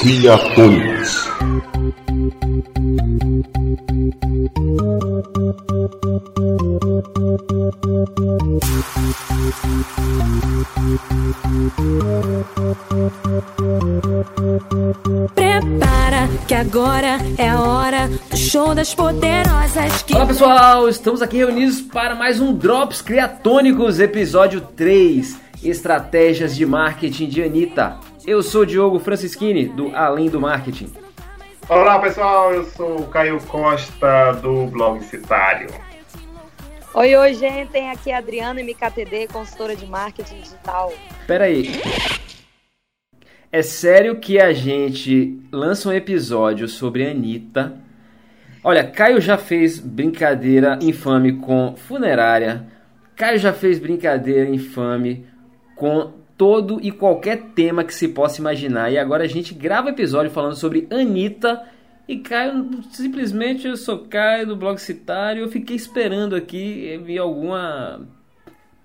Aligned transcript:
Criatônicos. 0.00 1.28
Prepara 15.34 16.28
que 16.48 16.54
agora 16.54 17.18
é 17.36 17.50
a 17.50 17.60
hora 17.60 18.08
do 18.08 18.36
show 18.38 18.74
das 18.74 18.94
poderosas 18.94 20.02
que 20.04 20.14
Olá 20.14 20.24
pessoal, 20.24 20.88
estamos 20.88 21.20
aqui 21.20 21.36
reunidos 21.36 21.82
para 21.82 22.14
mais 22.14 22.40
um 22.40 22.54
Drops 22.54 23.02
Criatônicos, 23.02 24.00
episódio 24.00 24.62
3, 24.62 25.36
Estratégias 25.62 26.56
de 26.56 26.64
Marketing 26.64 27.28
de 27.28 27.42
Anitta. 27.42 28.09
Eu 28.26 28.42
sou 28.42 28.62
o 28.62 28.66
Diogo 28.66 28.98
Francischini, 28.98 29.66
do 29.66 29.94
Além 29.94 30.28
do 30.28 30.40
Marketing. 30.40 30.92
Olá 31.68 31.98
pessoal, 31.98 32.52
eu 32.52 32.64
sou 32.64 33.00
o 33.00 33.06
Caio 33.06 33.40
Costa 33.46 34.32
do 34.42 34.66
blog 34.66 35.02
Citário. 35.02 35.68
Oi, 36.92 37.16
oi, 37.16 37.34
gente. 37.34 37.78
Aqui 37.78 38.10
é 38.10 38.14
a 38.14 38.18
Adriana 38.18 38.60
MKTD, 38.60 39.28
consultora 39.28 39.74
de 39.74 39.86
marketing 39.86 40.40
digital. 40.40 40.92
Pera 41.26 41.44
aí. 41.44 41.70
É 43.50 43.62
sério 43.62 44.20
que 44.20 44.38
a 44.38 44.52
gente 44.52 45.40
lança 45.50 45.88
um 45.88 45.92
episódio 45.92 46.68
sobre 46.68 47.06
a 47.06 47.10
Anitta? 47.10 47.80
Olha, 48.62 48.84
Caio 48.84 49.20
já 49.20 49.38
fez 49.38 49.78
brincadeira 49.78 50.78
infame 50.82 51.32
com 51.38 51.74
funerária. 51.76 52.66
Caio 53.16 53.38
já 53.38 53.52
fez 53.52 53.78
brincadeira 53.78 54.48
infame 54.48 55.26
com 55.74 56.19
todo 56.40 56.80
e 56.82 56.90
qualquer 56.90 57.36
tema 57.54 57.84
que 57.84 57.94
se 57.94 58.08
possa 58.08 58.40
imaginar. 58.40 58.90
E 58.90 58.96
agora 58.96 59.24
a 59.24 59.26
gente 59.26 59.52
grava 59.52 59.90
episódio 59.90 60.30
falando 60.30 60.56
sobre 60.56 60.88
Anitta. 60.90 61.62
E 62.08 62.16
Caio, 62.16 62.66
simplesmente 62.92 63.68
eu 63.68 63.76
sou 63.76 64.06
Caio 64.08 64.46
do 64.46 64.56
blog 64.56 64.78
Citário. 64.78 65.42
Eu 65.42 65.50
fiquei 65.50 65.76
esperando 65.76 66.34
aqui 66.34 66.98
vi 67.04 67.18
alguma 67.18 68.00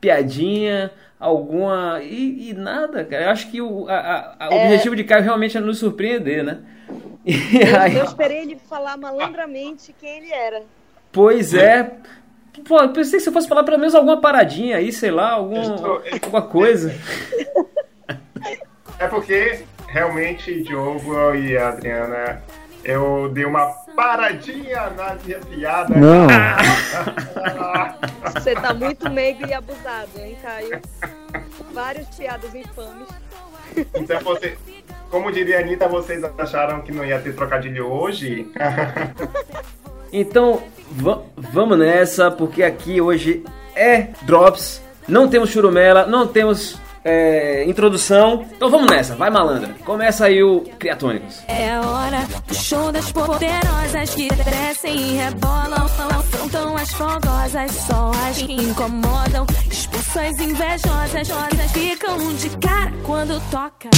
piadinha, 0.02 0.91
alguma. 1.17 2.02
E, 2.03 2.49
e 2.49 2.53
nada, 2.53 3.05
cara. 3.05 3.23
Eu 3.23 3.29
acho 3.29 3.49
que 3.49 3.61
o 3.61 3.88
a, 3.88 4.35
a, 4.38 4.49
o 4.49 4.53
É. 4.53 4.66
objetivo 4.66 4.94
de 4.97 5.05
Caio 5.05 5.23
realmente 5.23 5.55
é 5.57 5.61
nos 5.61 5.77
surpreender, 5.79 6.44
né? 6.44 6.59
E 7.25 7.57
Eu, 7.57 7.79
aí- 7.79 7.95
eu 7.95 8.03
esperei 8.03 8.39
ele 8.41 8.57
falar 8.69 8.97
malandramente 8.97 9.95
quem 9.97 10.17
ele 10.17 10.31
era. 10.33 10.61
Pois 11.09 11.53
é. 11.53 11.89
Pô, 12.66 12.79
eu 12.79 12.89
pensei 12.94 13.17
que 13.19 13.25
você 13.25 13.31
fosse 13.33 13.49
falar 13.49 13.63
pelo 13.66 13.77
menos 13.77 13.94
alguma 13.94 14.22
paradinha 14.22 14.77
aí, 14.77 14.89
sei 14.89 15.11
lá, 15.11 15.31
algum, 15.31 15.59
Estou- 15.61 16.01
alguma 16.23 16.41
coisa. 16.44 16.94
É 19.05 19.07
porque 19.07 19.59
realmente 19.87 20.63
Diogo 20.63 21.35
e 21.35 21.55
Adriana, 21.55 22.41
eu 22.83 23.29
dei 23.31 23.45
uma 23.45 23.67
paradinha 23.95 24.89
na 24.97 25.15
minha 25.23 25.39
piada. 25.41 25.93
Não. 25.95 26.25
Você 28.33 28.55
tá 28.55 28.73
muito 28.73 29.07
meigo 29.11 29.45
e 29.45 29.53
abusado, 29.53 30.09
hein, 30.17 30.35
Caio? 30.41 30.81
Várias 31.71 32.07
piadas 32.15 32.53
infames. 32.55 33.07
Então 33.93 34.19
você, 34.21 34.57
como 35.11 35.31
diria 35.31 35.57
a 35.57 35.61
Anitta, 35.61 35.87
vocês 35.87 36.23
acharam 36.23 36.81
que 36.81 36.91
não 36.91 37.05
ia 37.05 37.19
ter 37.19 37.35
trocadilho 37.35 37.85
hoje? 37.87 38.51
Então, 40.13 40.63
va- 40.91 41.23
vamos 41.35 41.77
nessa, 41.77 42.31
porque 42.31 42.63
aqui 42.63 43.01
hoje 43.01 43.43
é 43.75 44.07
Drops. 44.21 44.81
Não 45.09 45.27
temos 45.27 45.49
churumela, 45.49 46.05
não 46.05 46.25
temos 46.25 46.79
é, 47.05 47.63
introdução. 47.65 48.45
Então 48.55 48.69
vamos 48.69 48.89
nessa, 48.89 49.15
vai 49.15 49.29
malandra. 49.29 49.75
Começa 49.85 50.25
aí 50.25 50.43
o 50.43 50.61
Criatônicos. 50.79 51.43
é 51.47 51.71
a 51.71 51.81
hora 51.81 52.27
do 52.47 52.55
show 52.55 52.91
das 52.91 53.11
poderosas 53.11 54.15
que 54.15 54.27
crescem 54.27 54.97
e 54.97 55.17
rebolam, 55.17 55.85
afrontam 55.85 56.75
as 56.75 56.91
fogosas, 56.91 57.71
só 57.71 58.11
as 58.27 58.38
que 58.38 58.53
incomodam, 58.53 59.45
expulsam 59.71 60.23
as 60.23 60.39
invejosas, 60.39 61.29
rosas 61.29 61.71
ficam 61.71 62.33
de 62.33 62.49
cara 62.57 62.91
quando 63.03 63.39
toca. 63.51 63.89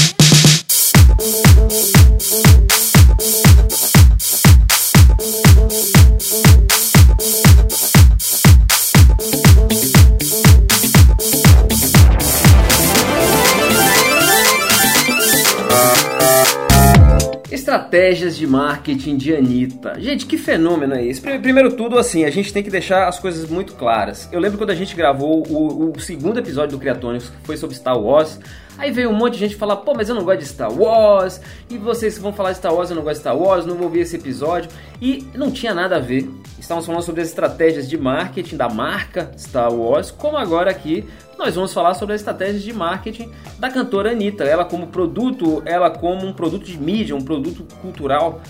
Estratégias 17.72 18.38
de 18.38 18.47
marketing 18.47 19.17
de 19.17 19.35
Anitta. 19.35 20.00
Gente, 20.00 20.25
que 20.25 20.38
fenômeno 20.38 20.94
é 20.95 21.05
esse? 21.05 21.19
Prime- 21.19 21.39
Primeiro 21.39 21.73
tudo, 21.75 22.00
assim, 22.00 22.23
a 22.23 22.29
gente 22.29 22.53
tem 22.53 22.63
que 22.63 22.69
deixar 22.69 23.09
as 23.09 23.19
coisas 23.19 23.50
muito 23.50 23.73
claras. 23.73 24.29
Eu 24.31 24.39
lembro 24.39 24.57
quando 24.57 24.69
a 24.69 24.75
gente 24.75 24.95
gravou 24.95 25.45
o, 25.45 25.91
o 25.91 26.00
segundo 26.00 26.39
episódio 26.39 26.78
do 26.78 26.79
Criatônicos, 26.79 27.28
que 27.29 27.35
foi 27.45 27.57
sobre 27.57 27.75
Star 27.75 28.00
Wars. 28.00 28.39
Aí 28.78 28.89
veio 28.89 29.09
um 29.09 29.13
monte 29.13 29.33
de 29.33 29.39
gente 29.39 29.57
falar, 29.57 29.75
pô, 29.78 29.94
mas 29.94 30.07
eu 30.07 30.16
não 30.16 30.23
gosto 30.23 30.39
de 30.39 30.45
Star 30.45 30.72
Wars. 30.72 31.41
E 31.69 31.78
vocês 31.78 32.17
vão 32.17 32.31
falar 32.31 32.53
de 32.53 32.59
Star 32.59 32.73
Wars, 32.73 32.89
eu 32.89 32.95
não 32.95 33.03
gosto 33.03 33.16
de 33.16 33.19
Star 33.19 33.38
Wars, 33.38 33.66
não 33.66 33.75
vou 33.75 33.88
ouvir 33.88 33.99
esse 33.99 34.16
episódio. 34.16 34.69
E 35.01 35.28
não 35.35 35.51
tinha 35.51 35.73
nada 35.73 35.97
a 35.97 35.99
ver. 35.99 36.25
Estávamos 36.57 36.85
falando 36.85 37.01
sobre 37.03 37.19
as 37.19 37.28
estratégias 37.28 37.89
de 37.89 37.97
marketing 37.97 38.55
da 38.55 38.69
marca 38.69 39.29
Star 39.38 39.73
Wars, 39.73 40.09
como 40.09 40.38
agora 40.38 40.72
aqui 40.72 41.03
nós 41.38 41.56
vamos 41.56 41.74
falar 41.74 41.94
sobre 41.94 42.16
as 42.16 42.22
estratégias 42.22 42.64
de 42.64 42.74
marketing 42.74 43.31
da 43.59 43.70
cantora 43.70 44.12
Anitta. 44.12 44.44
Ela 44.44 44.66
como 44.66 44.88
produto, 44.88 45.62
ela 45.66 45.90
como 45.90 46.25
um 46.25 46.34
produto 46.34 46.66
de 46.66 46.78
mídia, 46.78 47.16
um 47.16 47.22
produto 47.22 47.66
cultural, 47.81 48.42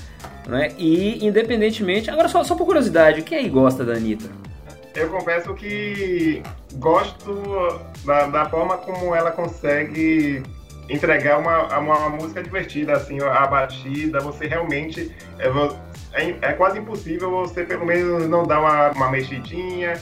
né? 0.48 0.72
E 0.78 1.26
independentemente, 1.26 2.10
agora 2.10 2.28
só, 2.28 2.44
só 2.44 2.56
por 2.56 2.66
curiosidade, 2.66 3.22
quem 3.22 3.38
aí 3.38 3.50
gosta 3.50 3.84
da 3.84 3.94
Anitta? 3.94 4.30
Eu 4.96 5.10
confesso 5.10 5.54
que 5.54 6.42
gosto 6.76 7.44
da, 8.04 8.28
da 8.28 8.50
forma 8.50 8.78
como 8.78 9.14
ela 9.14 9.32
consegue 9.32 10.42
entregar 10.90 11.38
uma, 11.38 11.78
uma 11.78 12.10
música 12.10 12.42
divertida, 12.42 12.94
assim, 12.94 13.22
a 13.22 13.46
batida, 13.46 14.20
você 14.20 14.48
realmente. 14.48 15.14
É, 16.18 16.36
é, 16.42 16.54
quase 16.54 16.80
impossível 16.80 17.30
você 17.30 17.64
pelo 17.64 17.86
menos 17.86 18.28
não 18.28 18.44
dar 18.44 18.60
uma, 18.60 18.90
uma 18.92 19.12
mexidinha, 19.12 19.94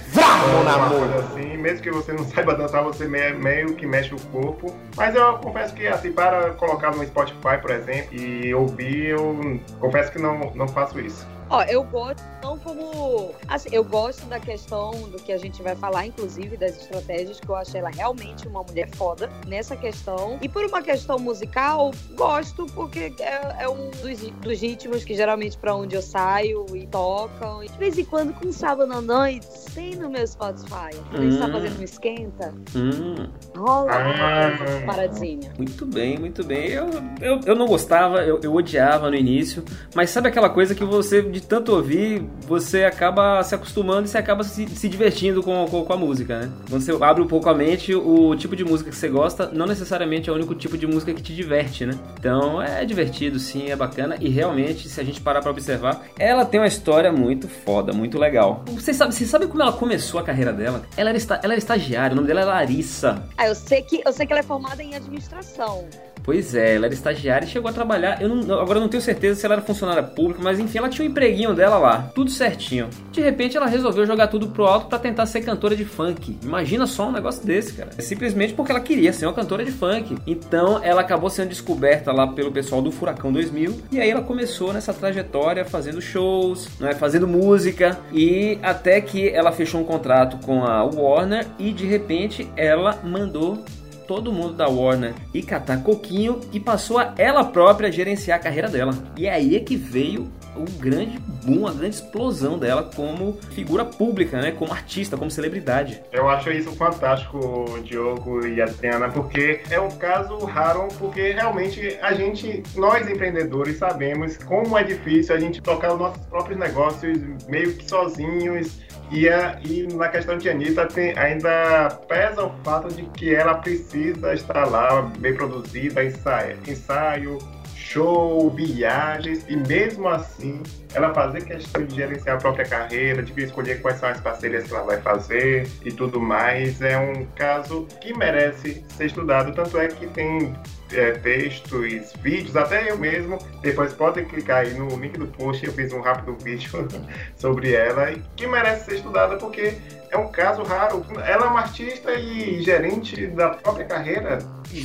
uma 0.61 0.89
coisa 0.89 1.15
assim, 1.19 1.57
mesmo 1.57 1.81
que 1.81 1.91
você 1.91 2.13
não 2.13 2.23
saiba 2.29 2.55
dançar, 2.55 2.83
você 2.83 3.05
me- 3.05 3.33
meio 3.33 3.75
que 3.75 3.85
mexe 3.85 4.13
o 4.15 4.19
corpo. 4.31 4.73
Mas 4.95 5.13
eu 5.15 5.33
confesso 5.39 5.73
que 5.73 5.85
assim, 5.87 6.11
para 6.11 6.51
colocar 6.51 6.91
no 6.95 7.05
Spotify, 7.05 7.57
por 7.61 7.71
exemplo, 7.71 8.15
e 8.15 8.53
ouvir, 8.53 9.09
eu 9.09 9.59
confesso 9.79 10.11
que 10.11 10.19
não, 10.19 10.51
não 10.55 10.67
faço 10.67 10.99
isso. 10.99 11.27
Ó, 11.49 11.61
eu 11.63 11.83
gosto, 11.83 12.23
não 12.41 12.57
como. 12.57 13.31
Assim, 13.47 13.69
eu 13.71 13.83
gosto 13.83 14.25
da 14.25 14.39
questão 14.39 14.91
do 15.09 15.17
que 15.17 15.31
a 15.31 15.37
gente 15.37 15.61
vai 15.61 15.75
falar, 15.75 16.05
inclusive, 16.07 16.57
das 16.57 16.75
estratégias, 16.77 17.39
que 17.39 17.47
eu 17.47 17.55
achei 17.55 17.79
ela 17.79 17.89
realmente 17.89 18.47
uma 18.47 18.63
mulher 18.63 18.89
foda 18.95 19.29
nessa 19.47 19.75
questão. 19.75 20.37
E 20.41 20.49
por 20.49 20.65
uma 20.65 20.81
questão 20.81 21.19
musical, 21.19 21.91
gosto, 22.15 22.65
porque 22.73 23.13
é, 23.19 23.63
é 23.63 23.69
um 23.69 23.91
dos, 23.91 24.19
dos 24.41 24.59
ritmos 24.61 25.03
que 25.03 25.13
geralmente 25.15 25.57
pra 25.57 25.75
onde 25.75 25.95
eu 25.95 26.01
saio 26.01 26.65
e 26.75 26.87
tocam. 26.87 27.63
E 27.63 27.69
de 27.69 27.77
vez 27.77 27.97
em 27.97 28.05
quando, 28.05 28.33
com 28.33 28.51
sábado 28.51 28.91
à 28.91 29.01
noite, 29.01 29.47
tem 29.73 29.95
no 29.95 30.09
meu 30.09 30.25
Spotify. 30.25 30.89
Quando 31.11 31.21
a 31.21 31.25
gente 31.29 31.37
tá 31.39 31.45
Hum. 31.47 31.51
fazendo 31.51 31.79
um 31.79 31.83
esquenta, 31.83 32.53
Hum, 32.75 33.27
rola 33.55 33.91
Ah. 33.93 34.57
uma 34.81 34.85
paradinha. 34.93 35.53
muito 35.57 35.85
bem, 35.85 36.17
muito 36.17 36.43
bem. 36.43 36.69
Eu, 36.71 36.89
eu, 37.21 37.39
eu 37.45 37.55
não 37.55 37.67
gostava, 37.67 38.23
eu, 38.23 38.39
eu 38.41 38.53
odiava 38.53 39.09
no 39.09 39.15
início, 39.15 39.63
mas 39.93 40.09
sabe 40.09 40.27
aquela 40.27 40.49
coisa 40.49 40.73
que 40.73 40.83
você, 40.83 41.21
de 41.35 41.41
tanto 41.41 41.73
ouvir, 41.73 42.23
você 42.47 42.85
acaba 42.85 43.43
se 43.43 43.53
acostumando 43.53 44.05
e 44.05 44.07
você 44.07 44.17
acaba 44.17 44.41
se, 44.41 44.67
se 44.69 44.87
divertindo 44.87 45.43
com, 45.43 45.65
com, 45.65 45.83
com 45.83 45.93
a 45.93 45.97
música, 45.97 46.39
né? 46.39 46.51
Quando 46.69 46.81
você 46.81 47.03
abre 47.03 47.21
um 47.21 47.27
pouco 47.27 47.49
a 47.49 47.53
mente, 47.53 47.93
o 47.93 48.33
tipo 48.37 48.55
de 48.55 48.63
música 48.63 48.89
que 48.89 48.95
você 48.95 49.09
gosta 49.09 49.49
não 49.51 49.65
necessariamente 49.65 50.29
é 50.29 50.31
o 50.31 50.35
único 50.35 50.55
tipo 50.55 50.77
de 50.77 50.87
música 50.87 51.13
que 51.13 51.21
te 51.21 51.35
diverte, 51.35 51.85
né? 51.85 51.93
Então 52.17 52.61
é 52.61 52.85
divertido, 52.85 53.37
sim, 53.37 53.69
é 53.69 53.75
bacana 53.75 54.15
e 54.21 54.29
realmente, 54.29 54.87
se 54.87 55.01
a 55.01 55.03
gente 55.03 55.19
parar 55.19 55.41
pra 55.41 55.51
observar, 55.51 56.05
ela 56.17 56.45
tem 56.45 56.57
uma 56.57 56.67
história 56.67 57.11
muito 57.11 57.49
foda, 57.49 57.91
muito 57.91 58.17
legal. 58.17 58.63
Você 58.67 58.93
sabe, 58.93 59.13
você 59.13 59.25
sabe 59.25 59.47
como 59.47 59.61
ela 59.61 59.73
começou 59.73 60.21
a 60.21 60.23
carreira 60.23 60.53
dela? 60.53 60.83
Ela 60.95 61.09
era, 61.09 61.19
ela 61.43 61.53
era 61.53 61.57
estagiária, 61.57 62.13
o 62.13 62.15
nome 62.15 62.29
dela 62.29 62.41
é 62.41 62.45
Larissa. 62.45 63.21
Ah, 63.37 63.47
eu 63.47 63.55
sei 63.55 63.81
que 63.81 64.01
eu 64.05 64.13
sei 64.13 64.25
que 64.25 64.31
ela 64.31 64.39
é 64.39 64.43
formada 64.43 64.81
em 64.81 64.95
administração. 64.95 65.85
Pois 66.25 66.55
é, 66.55 66.75
ela 66.75 66.87
era 66.87 66.93
estagiária 66.93 67.45
e 67.45 67.47
chegou 67.47 67.69
a 67.69 67.73
trabalhar. 67.73 68.19
Eu 68.19 68.27
não, 68.27 68.59
agora 68.59 68.79
eu 68.79 68.81
não 68.81 68.89
tenho 68.89 69.01
certeza 69.01 69.39
se 69.39 69.45
ela 69.45 69.55
era 69.55 69.61
funcionária 69.61 70.01
pública, 70.01 70.41
mas 70.41 70.59
enfim, 70.59 70.79
ela 70.79 70.89
tinha 70.89 71.07
um 71.07 71.11
empreguinho 71.25 71.55
dela 71.55 71.77
lá, 71.77 72.11
tudo 72.13 72.29
certinho. 72.29 72.87
De 73.11 73.19
repente 73.19 73.57
ela 73.57 73.65
resolveu 73.65 74.05
jogar 74.05 74.27
tudo 74.27 74.47
pro 74.47 74.65
alto 74.65 74.87
pra 74.87 74.99
tentar 74.99 75.25
ser 75.25 75.41
cantora 75.41 75.75
de 75.75 75.83
funk. 75.83 76.37
Imagina 76.43 76.85
só 76.85 77.07
um 77.07 77.11
negócio 77.11 77.43
desse, 77.45 77.73
cara. 77.73 77.89
É 77.97 78.01
simplesmente 78.01 78.53
porque 78.53 78.71
ela 78.71 78.79
queria 78.79 79.11
ser 79.11 79.25
uma 79.25 79.33
cantora 79.33 79.65
de 79.65 79.71
funk. 79.71 80.15
Então 80.27 80.79
ela 80.83 81.01
acabou 81.01 81.29
sendo 81.29 81.49
descoberta 81.49 82.11
lá 82.11 82.27
pelo 82.27 82.51
pessoal 82.51 82.81
do 82.81 82.91
Furacão 82.91 83.33
2000 83.33 83.81
e 83.91 83.99
aí 83.99 84.09
ela 84.09 84.21
começou 84.21 84.71
nessa 84.71 84.93
trajetória 84.93 85.65
fazendo 85.65 85.99
shows, 85.99 86.69
né, 86.79 86.93
fazendo 86.93 87.27
música 87.27 87.97
e 88.13 88.59
até 88.61 89.01
que 89.01 89.27
ela 89.29 89.51
fechou 89.51 89.81
um 89.81 89.85
contrato 89.85 90.37
com 90.45 90.63
a 90.63 90.83
Warner 90.83 91.47
e 91.57 91.71
de 91.71 91.87
repente 91.87 92.47
ela 92.55 92.99
mandou 93.03 93.63
todo 94.07 94.31
mundo 94.31 94.53
da 94.53 94.67
Warner 94.67 95.15
e 95.33 95.41
catar 95.41 95.81
coquinho 95.81 96.39
e 96.53 96.59
passou 96.59 96.99
a 96.99 97.13
ela 97.17 97.43
própria 97.43 97.91
gerenciar 97.91 98.37
a 98.37 98.41
carreira 98.41 98.69
dela. 98.69 98.93
E 99.17 99.27
aí 99.27 99.55
é 99.55 99.59
que 99.59 99.75
veio 99.75 100.31
o 100.55 100.65
grande 100.79 101.19
boom, 101.43 101.67
a 101.67 101.71
grande 101.71 101.95
explosão 101.95 102.57
dela 102.57 102.89
como 102.95 103.33
figura 103.51 103.85
pública, 103.85 104.41
né? 104.41 104.51
Como 104.51 104.71
artista, 104.71 105.17
como 105.17 105.29
celebridade. 105.29 106.01
Eu 106.11 106.29
acho 106.29 106.51
isso 106.51 106.71
fantástico, 106.75 107.65
Diogo 107.83 108.45
e 108.45 108.61
Adriana, 108.61 109.09
porque 109.09 109.61
é 109.69 109.79
um 109.79 109.91
caso 109.91 110.37
raro, 110.45 110.87
porque 110.97 111.31
realmente 111.31 111.97
a 112.01 112.13
gente, 112.13 112.63
nós 112.75 113.09
empreendedores, 113.09 113.77
sabemos 113.77 114.37
como 114.37 114.77
é 114.77 114.83
difícil 114.83 115.35
a 115.35 115.39
gente 115.39 115.61
tocar 115.61 115.93
os 115.93 115.99
nossos 115.99 116.25
próprios 116.25 116.59
negócios 116.59 117.17
meio 117.47 117.73
que 117.73 117.87
sozinhos 117.87 118.85
e, 119.11 119.29
a, 119.29 119.59
e 119.63 119.87
na 119.93 120.07
questão 120.07 120.37
de 120.37 120.49
Anitta, 120.49 120.87
tem, 120.87 121.17
ainda 121.17 121.89
pesa 122.07 122.45
o 122.45 122.51
fato 122.63 122.93
de 122.93 123.03
que 123.03 123.33
ela 123.33 123.55
precisa 123.55 124.33
estar 124.33 124.65
lá, 124.65 125.01
bem 125.19 125.33
produzida, 125.33 126.03
ensaio, 126.03 126.57
ensaio 126.67 127.37
show, 127.85 128.49
viagens, 128.49 129.45
e 129.47 129.55
mesmo 129.55 130.07
assim 130.07 130.63
ela 130.93 131.13
fazer 131.13 131.45
questão 131.45 131.85
de 131.85 131.95
gerenciar 131.95 132.37
a 132.37 132.39
própria 132.39 132.65
carreira, 132.65 133.21
de 133.21 133.43
escolher 133.43 133.81
quais 133.81 133.99
são 133.99 134.09
as 134.09 134.19
parcerias 134.19 134.65
que 134.65 134.73
ela 134.73 134.83
vai 134.83 134.99
fazer 135.01 135.67
e 135.83 135.91
tudo 135.91 136.19
mais, 136.19 136.81
é 136.81 136.97
um 136.97 137.25
caso 137.35 137.85
que 138.01 138.13
merece 138.17 138.83
ser 138.89 139.05
estudado. 139.05 139.53
Tanto 139.53 139.77
é 139.77 139.87
que 139.87 140.07
tem 140.07 140.55
é, 140.91 141.11
textos, 141.11 142.13
vídeos, 142.21 142.55
até 142.55 142.89
eu 142.89 142.97
mesmo. 142.97 143.37
Depois 143.61 143.93
podem 143.93 144.25
clicar 144.25 144.61
aí 144.61 144.73
no 144.73 144.87
link 144.97 145.17
do 145.17 145.27
post, 145.27 145.63
eu 145.63 145.73
fiz 145.73 145.93
um 145.93 146.01
rápido 146.01 146.35
vídeo 146.43 146.87
sobre 147.35 147.73
ela, 147.73 148.13
que 148.35 148.47
merece 148.47 148.85
ser 148.85 148.95
estudada 148.95 149.37
porque 149.37 149.77
é 150.09 150.17
um 150.17 150.29
caso 150.29 150.63
raro. 150.63 151.05
Ela 151.25 151.45
é 151.45 151.49
uma 151.49 151.59
artista 151.59 152.13
e 152.13 152.61
gerente 152.61 153.27
da 153.27 153.49
própria 153.49 153.85
carreira. 153.85 154.39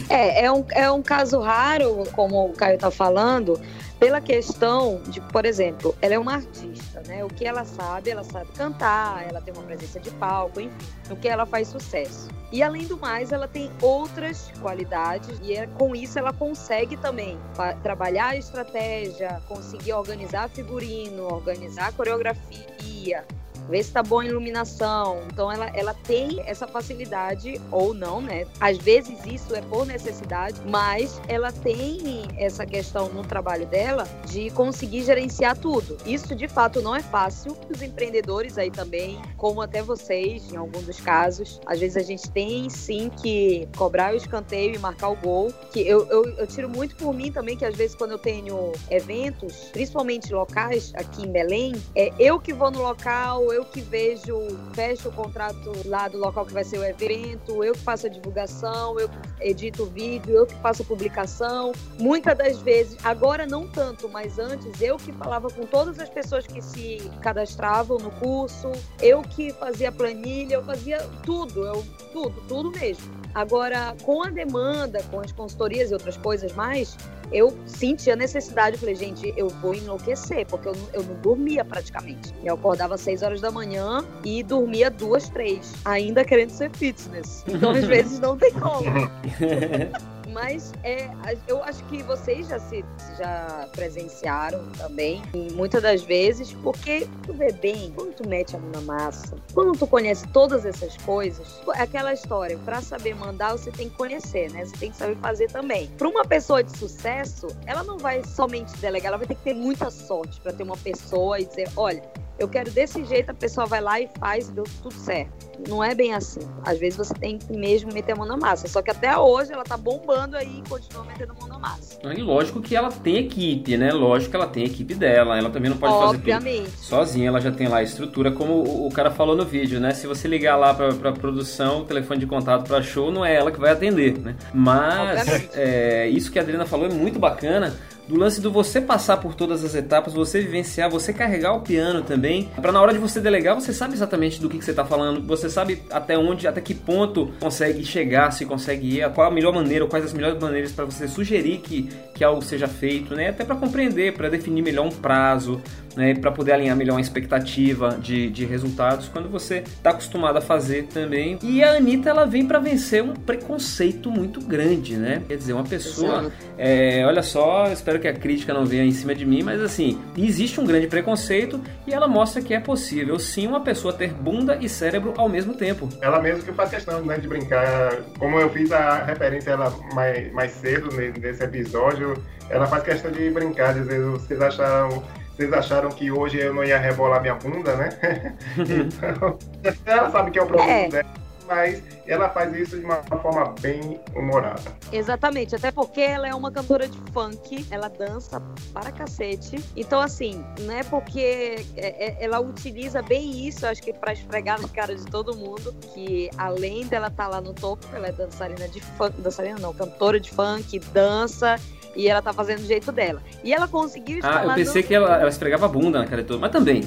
É, 0.08 0.44
é 0.44 0.52
um, 0.52 0.64
é 0.70 0.90
um 0.90 1.02
caso 1.02 1.40
raro, 1.40 2.04
como 2.12 2.46
o 2.46 2.52
Caio 2.52 2.74
está 2.74 2.90
falando, 2.90 3.60
pela 3.98 4.20
questão 4.20 5.00
de, 5.08 5.20
por 5.20 5.44
exemplo, 5.44 5.94
ela 6.00 6.14
é 6.14 6.18
uma 6.18 6.34
artista, 6.34 7.02
né? 7.06 7.22
O 7.22 7.28
que 7.28 7.44
ela 7.44 7.64
sabe, 7.64 8.10
ela 8.10 8.24
sabe 8.24 8.50
cantar, 8.52 9.28
ela 9.28 9.42
tem 9.42 9.52
uma 9.52 9.62
presença 9.62 10.00
de 10.00 10.10
palco, 10.12 10.58
enfim, 10.58 10.74
o 11.10 11.16
que 11.16 11.28
ela 11.28 11.44
faz 11.44 11.68
sucesso. 11.68 12.28
E 12.50 12.62
além 12.62 12.86
do 12.86 12.96
mais, 12.96 13.30
ela 13.30 13.46
tem 13.46 13.70
outras 13.80 14.50
qualidades 14.60 15.38
e 15.42 15.54
é, 15.54 15.66
com 15.66 15.94
isso 15.94 16.18
ela 16.18 16.32
consegue 16.32 16.96
também 16.96 17.38
trabalhar 17.82 18.28
a 18.28 18.36
estratégia, 18.36 19.40
conseguir 19.46 19.92
organizar 19.92 20.48
figurino, 20.48 21.32
organizar 21.32 21.92
coreografia, 21.92 23.24
ver 23.70 23.84
se 23.84 23.92
tá 23.92 24.02
boa 24.02 24.22
a 24.22 24.26
iluminação. 24.26 25.22
Então 25.32 25.50
ela, 25.50 25.68
ela 25.68 25.94
tem 25.94 26.40
essa 26.44 26.66
facilidade 26.66 27.60
ou 27.70 27.94
não, 27.94 28.20
né? 28.20 28.46
Às 28.60 28.76
vezes 28.78 29.24
isso 29.24 29.54
é 29.54 29.62
por 29.62 29.86
necessidade, 29.86 30.60
mas 30.68 31.20
ela 31.28 31.52
tem 31.52 32.22
essa 32.36 32.66
questão 32.66 33.08
no 33.10 33.22
trabalho 33.22 33.66
dela 33.66 34.04
de 34.26 34.50
conseguir 34.50 35.04
gerenciar 35.04 35.56
tudo. 35.56 35.96
Isso 36.04 36.34
de 36.34 36.48
fato 36.48 36.82
não 36.82 36.94
é 36.94 37.02
fácil. 37.02 37.56
Os 37.72 37.80
empreendedores 37.80 38.58
aí 38.58 38.70
também, 38.70 39.20
como 39.36 39.62
até 39.62 39.82
vocês, 39.82 40.52
em 40.52 40.56
alguns 40.56 40.84
dos 40.84 41.00
casos, 41.00 41.60
às 41.64 41.78
vezes 41.78 41.96
a 41.96 42.02
gente 42.02 42.30
tem 42.30 42.68
sim 42.68 43.10
que 43.22 43.68
cobrar 43.76 44.12
o 44.12 44.16
escanteio 44.16 44.74
e 44.74 44.78
marcar 44.78 45.10
o 45.10 45.16
gol. 45.16 45.52
Que 45.72 45.80
eu, 45.80 46.06
eu, 46.08 46.24
eu 46.36 46.46
tiro 46.46 46.68
muito 46.68 46.96
por 46.96 47.14
mim 47.14 47.30
também, 47.30 47.56
que 47.56 47.64
às 47.64 47.76
vezes 47.76 47.94
quando 47.94 48.12
eu 48.12 48.18
tenho 48.18 48.72
eventos, 48.90 49.70
principalmente 49.72 50.32
locais 50.32 50.92
aqui 50.94 51.22
em 51.22 51.30
Belém, 51.30 51.72
é 51.94 52.12
eu 52.18 52.40
que 52.40 52.52
vou 52.52 52.70
no 52.70 52.82
local, 52.82 53.52
eu 53.52 53.59
que 53.64 53.80
vejo, 53.80 54.36
fecho 54.72 55.08
o 55.08 55.12
contrato 55.12 55.72
lá 55.86 56.08
do 56.08 56.18
local 56.18 56.46
que 56.46 56.52
vai 56.52 56.64
ser 56.64 56.78
o 56.78 56.84
evento, 56.84 57.62
eu 57.62 57.72
que 57.72 57.80
faço 57.80 58.06
a 58.06 58.08
divulgação, 58.08 58.98
eu 58.98 59.08
que 59.08 59.16
edito 59.40 59.84
o 59.84 59.86
vídeo, 59.86 60.36
eu 60.36 60.46
que 60.46 60.54
faço 60.56 60.82
a 60.82 60.84
publicação. 60.84 61.72
Muitas 61.98 62.36
das 62.36 62.58
vezes, 62.58 62.96
agora 63.04 63.46
não 63.46 63.68
tanto, 63.68 64.08
mas 64.08 64.38
antes 64.38 64.80
eu 64.80 64.96
que 64.96 65.12
falava 65.12 65.48
com 65.50 65.66
todas 65.66 65.98
as 65.98 66.08
pessoas 66.08 66.46
que 66.46 66.60
se 66.62 66.98
cadastravam 67.20 67.98
no 67.98 68.10
curso, 68.12 68.70
eu 69.00 69.22
que 69.22 69.52
fazia 69.52 69.92
planilha, 69.92 70.54
eu 70.54 70.64
fazia 70.64 70.98
tudo, 71.24 71.64
eu 71.66 71.84
tudo, 72.12 72.40
tudo 72.48 72.70
mesmo. 72.70 73.19
Agora, 73.34 73.94
com 74.02 74.22
a 74.22 74.30
demanda, 74.30 75.02
com 75.10 75.20
as 75.20 75.32
consultorias 75.32 75.90
e 75.90 75.94
outras 75.94 76.16
coisas 76.16 76.52
mais, 76.52 76.96
eu 77.32 77.56
senti 77.64 78.10
a 78.10 78.16
necessidade, 78.16 78.76
falei, 78.76 78.94
gente, 78.94 79.32
eu 79.36 79.48
vou 79.48 79.74
enlouquecer, 79.74 80.46
porque 80.46 80.68
eu, 80.68 80.74
eu 80.92 81.02
não 81.02 81.14
dormia 81.16 81.64
praticamente. 81.64 82.34
Eu 82.42 82.54
acordava 82.54 82.94
às 82.94 83.00
6 83.02 83.22
horas 83.22 83.40
da 83.40 83.50
manhã 83.50 84.04
e 84.24 84.42
dormia 84.42 84.90
duas, 84.90 85.28
três, 85.28 85.72
ainda 85.84 86.24
querendo 86.24 86.50
ser 86.50 86.70
fitness. 86.70 87.44
Então, 87.46 87.70
às 87.70 87.84
vezes, 87.86 88.18
não 88.18 88.36
tem 88.36 88.52
como. 88.52 88.84
Mas 90.32 90.72
é, 90.82 91.10
eu 91.46 91.62
acho 91.64 91.82
que 91.84 92.02
vocês 92.02 92.48
já 92.48 92.58
se 92.58 92.84
já 93.18 93.68
presenciaram 93.72 94.64
também, 94.78 95.22
muitas 95.52 95.82
das 95.82 96.02
vezes, 96.02 96.52
porque 96.52 97.06
tu 97.26 97.32
vê 97.32 97.52
bem, 97.52 97.92
quando 97.94 98.14
tu 98.14 98.28
mete 98.28 98.56
a 98.56 98.58
mão 98.58 98.70
na 98.70 98.80
massa, 98.80 99.36
quando 99.52 99.78
tu 99.78 99.86
conhece 99.86 100.26
todas 100.28 100.64
essas 100.64 100.96
coisas, 100.98 101.60
aquela 101.74 102.12
história, 102.12 102.56
para 102.58 102.80
saber 102.80 103.14
mandar, 103.14 103.52
você 103.52 103.70
tem 103.70 103.88
que 103.88 103.96
conhecer, 103.96 104.50
né? 104.52 104.64
Você 104.64 104.76
tem 104.76 104.90
que 104.90 104.96
saber 104.96 105.16
fazer 105.16 105.50
também. 105.50 105.88
Para 105.98 106.08
uma 106.08 106.24
pessoa 106.24 106.62
de 106.62 106.76
sucesso, 106.76 107.48
ela 107.66 107.82
não 107.82 107.98
vai 107.98 108.24
somente 108.24 108.74
delegar, 108.78 109.08
ela 109.08 109.18
vai 109.18 109.26
ter 109.26 109.34
que 109.34 109.42
ter 109.42 109.54
muita 109.54 109.90
sorte 109.90 110.40
para 110.40 110.52
ter 110.52 110.62
uma 110.62 110.76
pessoa 110.76 111.38
e 111.40 111.44
dizer, 111.44 111.68
olha, 111.76 112.02
eu 112.40 112.48
quero 112.48 112.70
desse 112.70 113.04
jeito, 113.04 113.30
a 113.30 113.34
pessoa 113.34 113.66
vai 113.66 113.82
lá 113.82 114.00
e 114.00 114.08
faz 114.18 114.48
e 114.48 114.52
deu 114.52 114.64
tudo 114.82 114.94
certo. 114.94 115.50
Não 115.68 115.84
é 115.84 115.94
bem 115.94 116.14
assim. 116.14 116.40
Às 116.64 116.78
vezes 116.78 116.96
você 116.96 117.12
tem 117.12 117.36
que 117.36 117.52
mesmo 117.52 117.92
meter 117.92 118.12
a 118.12 118.16
mão 118.16 118.26
na 118.26 118.36
massa. 118.36 118.66
Só 118.66 118.80
que 118.80 118.90
até 118.90 119.14
hoje 119.18 119.52
ela 119.52 119.62
tá 119.62 119.76
bombando 119.76 120.38
aí 120.38 120.62
e 120.64 120.68
continua 120.68 121.04
metendo 121.04 121.32
a 121.32 121.34
mão 121.34 121.46
na 121.46 121.58
massa. 121.58 121.98
E 122.02 122.22
lógico 122.22 122.62
que 122.62 122.74
ela 122.74 122.90
tem 122.90 123.18
equipe, 123.18 123.76
né? 123.76 123.92
Lógico 123.92 124.30
que 124.30 124.36
ela 124.36 124.46
tem 124.46 124.64
equipe 124.64 124.94
dela. 124.94 125.36
Ela 125.36 125.50
também 125.50 125.68
não 125.70 125.76
pode 125.76 125.92
Obviamente. 125.92 126.62
fazer 126.62 126.70
tudo 126.70 126.84
sozinha. 126.84 127.28
Ela 127.28 127.40
já 127.42 127.52
tem 127.52 127.68
lá 127.68 127.78
a 127.78 127.82
estrutura, 127.82 128.32
como 128.32 128.86
o 128.86 128.90
cara 128.90 129.10
falou 129.10 129.36
no 129.36 129.44
vídeo, 129.44 129.78
né? 129.78 129.92
Se 129.92 130.06
você 130.06 130.26
ligar 130.26 130.56
lá 130.56 130.72
pra, 130.72 130.94
pra 130.94 131.12
produção, 131.12 131.82
o 131.82 131.84
telefone 131.84 132.20
de 132.20 132.26
contato 132.26 132.66
pra 132.66 132.80
show, 132.80 133.12
não 133.12 133.22
é 133.22 133.34
ela 133.34 133.52
que 133.52 133.60
vai 133.60 133.72
atender, 133.72 134.18
né? 134.18 134.36
Mas 134.54 135.50
é, 135.54 136.08
isso 136.08 136.32
que 136.32 136.38
a 136.38 136.42
Adriana 136.42 136.64
falou 136.64 136.86
é 136.86 136.90
muito 136.90 137.18
bacana 137.18 137.76
do 138.10 138.18
lance 138.18 138.40
do 138.40 138.50
você 138.50 138.80
passar 138.80 139.18
por 139.18 139.36
todas 139.36 139.64
as 139.64 139.74
etapas, 139.76 140.12
você 140.12 140.40
vivenciar, 140.40 140.90
você 140.90 141.12
carregar 141.12 141.54
o 141.54 141.60
piano 141.60 142.02
também, 142.02 142.48
para 142.60 142.72
na 142.72 142.82
hora 142.82 142.92
de 142.92 142.98
você 142.98 143.20
delegar, 143.20 143.54
você 143.54 143.72
sabe 143.72 143.94
exatamente 143.94 144.40
do 144.40 144.48
que, 144.48 144.58
que 144.58 144.64
você 144.64 144.72
está 144.72 144.84
falando, 144.84 145.24
você 145.24 145.48
sabe 145.48 145.80
até 145.90 146.18
onde, 146.18 146.48
até 146.48 146.60
que 146.60 146.74
ponto 146.74 147.30
consegue 147.38 147.84
chegar, 147.84 148.32
se 148.32 148.44
consegue 148.44 148.98
ir, 148.98 149.10
qual 149.12 149.28
a 149.28 149.30
melhor 149.30 149.54
maneira, 149.54 149.86
quais 149.86 150.04
as 150.04 150.12
melhores 150.12 150.40
maneiras 150.40 150.72
para 150.72 150.84
você 150.84 151.06
sugerir 151.06 151.58
que, 151.58 151.88
que 152.12 152.24
algo 152.24 152.42
seja 152.42 152.66
feito, 152.66 153.14
né? 153.14 153.28
Até 153.28 153.44
para 153.44 153.54
compreender, 153.54 154.14
para 154.14 154.28
definir 154.28 154.62
melhor 154.62 154.86
um 154.86 154.90
prazo, 154.90 155.60
né, 155.96 156.14
para 156.14 156.30
poder 156.30 156.52
alinhar 156.52 156.76
melhor 156.76 156.94
uma 156.94 157.00
expectativa 157.00 157.98
de, 158.00 158.30
de 158.30 158.44
resultados 158.44 159.08
quando 159.08 159.28
você 159.28 159.58
está 159.58 159.90
acostumado 159.90 160.36
a 160.36 160.40
fazer 160.40 160.84
também. 160.84 161.38
E 161.42 161.62
a 161.62 161.72
Anitta 161.72 162.10
ela 162.10 162.24
vem 162.24 162.46
para 162.46 162.58
vencer 162.58 163.02
um 163.02 163.14
preconceito 163.14 164.10
muito 164.10 164.40
grande, 164.40 164.96
né? 164.96 165.22
Quer 165.26 165.36
dizer, 165.36 165.52
uma 165.52 165.64
pessoa, 165.64 166.30
é, 166.56 167.04
olha 167.06 167.22
só, 167.22 167.66
espero 167.72 167.98
que 167.98 168.08
a 168.08 168.12
crítica 168.12 168.52
não 168.52 168.64
venha 168.64 168.84
em 168.84 168.92
cima 168.92 169.14
de 169.14 169.24
mim, 169.24 169.42
mas 169.42 169.60
assim, 169.60 170.00
existe 170.16 170.60
um 170.60 170.64
grande 170.64 170.86
preconceito 170.86 171.60
e 171.86 171.92
ela 171.92 172.08
mostra 172.08 172.42
que 172.42 172.54
é 172.54 172.60
possível 172.60 173.18
sim 173.18 173.46
uma 173.46 173.60
pessoa 173.60 173.92
ter 173.92 174.12
bunda 174.12 174.58
e 174.60 174.68
cérebro 174.68 175.14
ao 175.16 175.28
mesmo 175.28 175.54
tempo. 175.54 175.88
Ela 176.00 176.20
mesmo 176.20 176.42
que 176.42 176.52
faz 176.52 176.70
questão 176.70 177.04
né, 177.04 177.18
de 177.18 177.28
brincar, 177.28 177.96
como 178.18 178.38
eu 178.38 178.50
fiz 178.50 178.72
a 178.72 179.04
referência 179.04 179.50
ela 179.50 179.74
mais, 179.94 180.32
mais 180.32 180.52
cedo 180.52 180.88
nesse 180.94 181.42
episódio, 181.42 182.14
ela 182.48 182.66
faz 182.66 182.82
questão 182.82 183.10
de 183.10 183.30
brincar, 183.30 183.70
às 183.70 183.86
vezes 183.86 184.06
vocês 184.06 184.40
acharam 184.40 185.02
vocês 185.36 185.52
acharam 185.52 185.90
que 185.90 186.10
hoje 186.10 186.38
eu 186.38 186.52
não 186.52 186.64
ia 186.64 186.78
rebolar 186.78 187.20
minha 187.20 187.34
bunda, 187.34 187.76
né? 187.76 187.88
então, 188.58 189.38
ela 189.86 190.10
sabe 190.10 190.30
que 190.30 190.38
é 190.38 190.42
o 190.42 190.46
problema 190.46 190.70
é. 190.70 190.88
dela, 190.88 191.10
mas 191.46 191.82
ela 192.06 192.28
faz 192.28 192.54
isso 192.54 192.78
de 192.78 192.84
uma 192.84 193.02
forma 193.02 193.54
bem 193.60 194.00
humorada. 194.14 194.62
Exatamente, 194.92 195.54
até 195.54 195.70
porque 195.70 196.00
ela 196.00 196.28
é 196.28 196.34
uma 196.34 196.50
cantora 196.50 196.86
de 196.86 196.98
funk, 197.12 197.66
ela 197.70 197.88
dança 197.88 198.40
para 198.72 198.92
cacete. 198.92 199.64
Então, 199.76 200.00
assim, 200.00 200.44
não 200.60 200.74
é 200.74 200.82
porque 200.84 201.56
é, 201.76 202.06
é, 202.06 202.16
ela 202.20 202.38
utiliza 202.40 203.02
bem 203.02 203.46
isso, 203.46 203.66
acho 203.66 203.82
que 203.82 203.92
para 203.92 204.12
esfregar 204.12 204.60
na 204.60 204.68
cara 204.68 204.94
de 204.94 205.04
todo 205.06 205.36
mundo, 205.36 205.74
que 205.94 206.30
além 206.36 206.86
dela 206.86 207.08
estar 207.08 207.24
tá 207.24 207.30
lá 207.30 207.40
no 207.40 207.52
topo, 207.52 207.86
ela 207.94 208.08
é 208.08 208.12
dançarina 208.12 208.68
de 208.68 208.80
funk, 208.80 209.20
dançarina 209.20 209.58
não, 209.58 209.72
cantora 209.72 210.20
de 210.20 210.30
funk, 210.30 210.78
dança 210.92 211.56
e 211.94 212.08
ela 212.08 212.22
tá 212.22 212.32
fazendo 212.32 212.60
do 212.60 212.66
jeito 212.66 212.92
dela. 212.92 213.22
E 213.42 213.52
ela 213.52 213.66
conseguiu 213.66 214.16
estar 214.16 214.40
Ah, 214.40 214.46
eu 214.46 214.54
pensei 214.54 214.82
no... 214.82 214.88
que 214.88 214.94
ela, 214.94 215.16
ela 215.16 215.28
esfregava 215.28 215.66
a 215.66 215.68
bunda 215.68 215.98
na 215.98 216.06
cara 216.06 216.22
de 216.22 216.28
todo, 216.28 216.40
mas 216.40 216.50
também. 216.52 216.82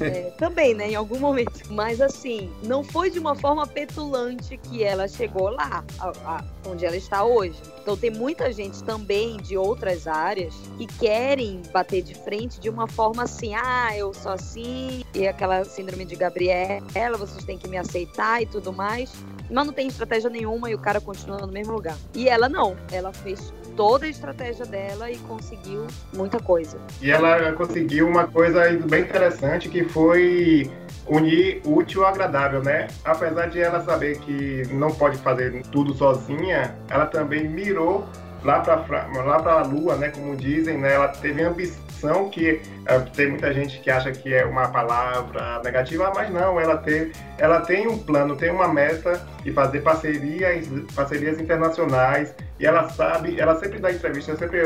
É, 0.00 0.32
também, 0.38 0.74
né? 0.74 0.90
Em 0.90 0.94
algum 0.94 1.18
momento. 1.18 1.52
Mas 1.70 2.00
assim, 2.00 2.50
não 2.62 2.82
foi 2.82 3.10
de 3.10 3.18
uma 3.18 3.34
forma 3.34 3.66
petulante 3.66 4.56
que 4.56 4.82
ela 4.82 5.06
chegou 5.08 5.50
lá, 5.50 5.84
a, 5.98 6.08
a, 6.24 6.44
onde 6.66 6.84
ela 6.84 6.96
está 6.96 7.24
hoje. 7.24 7.60
Então 7.80 7.96
tem 7.96 8.10
muita 8.10 8.52
gente 8.52 8.82
também 8.84 9.36
de 9.38 9.56
outras 9.56 10.06
áreas 10.06 10.54
que 10.78 10.86
querem 10.86 11.62
bater 11.72 12.02
de 12.02 12.14
frente 12.14 12.60
de 12.60 12.68
uma 12.68 12.86
forma 12.86 13.24
assim, 13.24 13.54
ah, 13.54 13.96
eu 13.96 14.12
sou 14.14 14.32
assim, 14.32 15.04
e 15.14 15.26
aquela 15.26 15.64
síndrome 15.64 16.04
de 16.04 16.16
Gabriela, 16.16 17.16
vocês 17.18 17.44
têm 17.44 17.58
que 17.58 17.68
me 17.68 17.76
aceitar 17.76 18.42
e 18.42 18.46
tudo 18.46 18.72
mais. 18.72 19.12
mas 19.50 19.66
não 19.66 19.72
tem 19.72 19.88
estratégia 19.88 20.30
nenhuma 20.30 20.70
e 20.70 20.74
o 20.74 20.78
cara 20.78 21.00
continua 21.00 21.38
no 21.38 21.48
mesmo 21.48 21.72
lugar. 21.72 21.96
E 22.14 22.28
ela 22.28 22.48
não, 22.48 22.76
ela 22.90 23.12
fez 23.12 23.52
toda 23.76 24.06
a 24.06 24.08
estratégia 24.08 24.66
dela 24.66 25.10
e 25.10 25.18
conseguiu 25.18 25.86
muita 26.12 26.38
coisa. 26.38 26.78
E 27.00 27.10
ela 27.10 27.52
conseguiu 27.52 28.06
uma 28.06 28.26
coisa 28.26 28.60
bem 28.88 29.02
interessante 29.02 29.68
que 29.68 29.84
foi 29.84 30.70
unir 31.06 31.60
útil 31.64 32.04
ao 32.04 32.10
agradável, 32.10 32.62
né? 32.62 32.88
Apesar 33.04 33.46
de 33.46 33.60
ela 33.60 33.82
saber 33.82 34.18
que 34.18 34.62
não 34.72 34.90
pode 34.90 35.18
fazer 35.18 35.62
tudo 35.70 35.94
sozinha, 35.94 36.76
ela 36.88 37.06
também 37.06 37.48
mirou 37.48 38.06
lá 38.44 38.60
para 38.60 39.06
lá 39.22 39.60
a 39.60 39.62
lua, 39.62 39.96
né, 39.96 40.08
como 40.10 40.36
dizem, 40.36 40.78
né? 40.78 40.94
Ela 40.94 41.08
teve 41.08 41.42
ambição 41.42 42.28
que 42.30 42.60
é, 42.86 42.98
tem 42.98 43.30
muita 43.30 43.52
gente 43.52 43.80
que 43.80 43.90
acha 43.90 44.10
que 44.10 44.34
é 44.34 44.44
uma 44.44 44.68
palavra 44.68 45.60
negativa, 45.62 46.12
mas 46.14 46.30
não, 46.30 46.60
ela 46.60 46.76
tem 46.78 47.12
ela 47.38 47.60
tem 47.60 47.86
um 47.86 47.98
plano, 47.98 48.36
tem 48.36 48.50
uma 48.50 48.68
meta 48.68 49.24
de 49.44 49.52
fazer 49.52 49.80
parcerias, 49.80 50.66
parcerias 50.94 51.40
internacionais, 51.40 52.34
e 52.58 52.66
ela 52.66 52.88
sabe, 52.88 53.38
ela 53.38 53.56
sempre 53.56 53.78
dá 53.78 53.92
entrevistas, 53.92 54.40
eu 54.40 54.48
sempre 54.48 54.62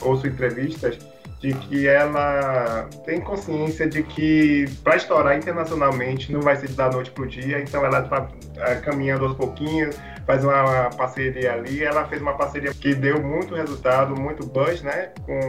ouço 0.00 0.26
entrevistas 0.26 0.98
de 1.40 1.52
que 1.54 1.86
ela 1.86 2.88
tem 3.04 3.20
consciência 3.20 3.88
de 3.88 4.02
que 4.02 4.64
para 4.82 4.96
estourar 4.96 5.36
internacionalmente 5.36 6.32
não 6.32 6.40
vai 6.40 6.56
ser 6.56 6.68
da 6.70 6.90
noite 6.90 7.10
para 7.10 7.24
o 7.24 7.26
dia, 7.26 7.60
então 7.60 7.84
ela 7.84 8.00
está 8.00 8.28
é, 8.56 8.74
caminhando 8.76 9.24
aos 9.24 9.36
pouquinhos, 9.36 9.96
faz 10.28 10.44
uma 10.44 10.90
parceria 10.90 11.54
ali. 11.54 11.82
Ela 11.82 12.04
fez 12.06 12.20
uma 12.20 12.34
parceria 12.34 12.74
que 12.74 12.94
deu 12.94 13.22
muito 13.22 13.54
resultado, 13.54 14.14
muito 14.14 14.46
buzz, 14.46 14.82
né? 14.82 15.10
Com 15.24 15.40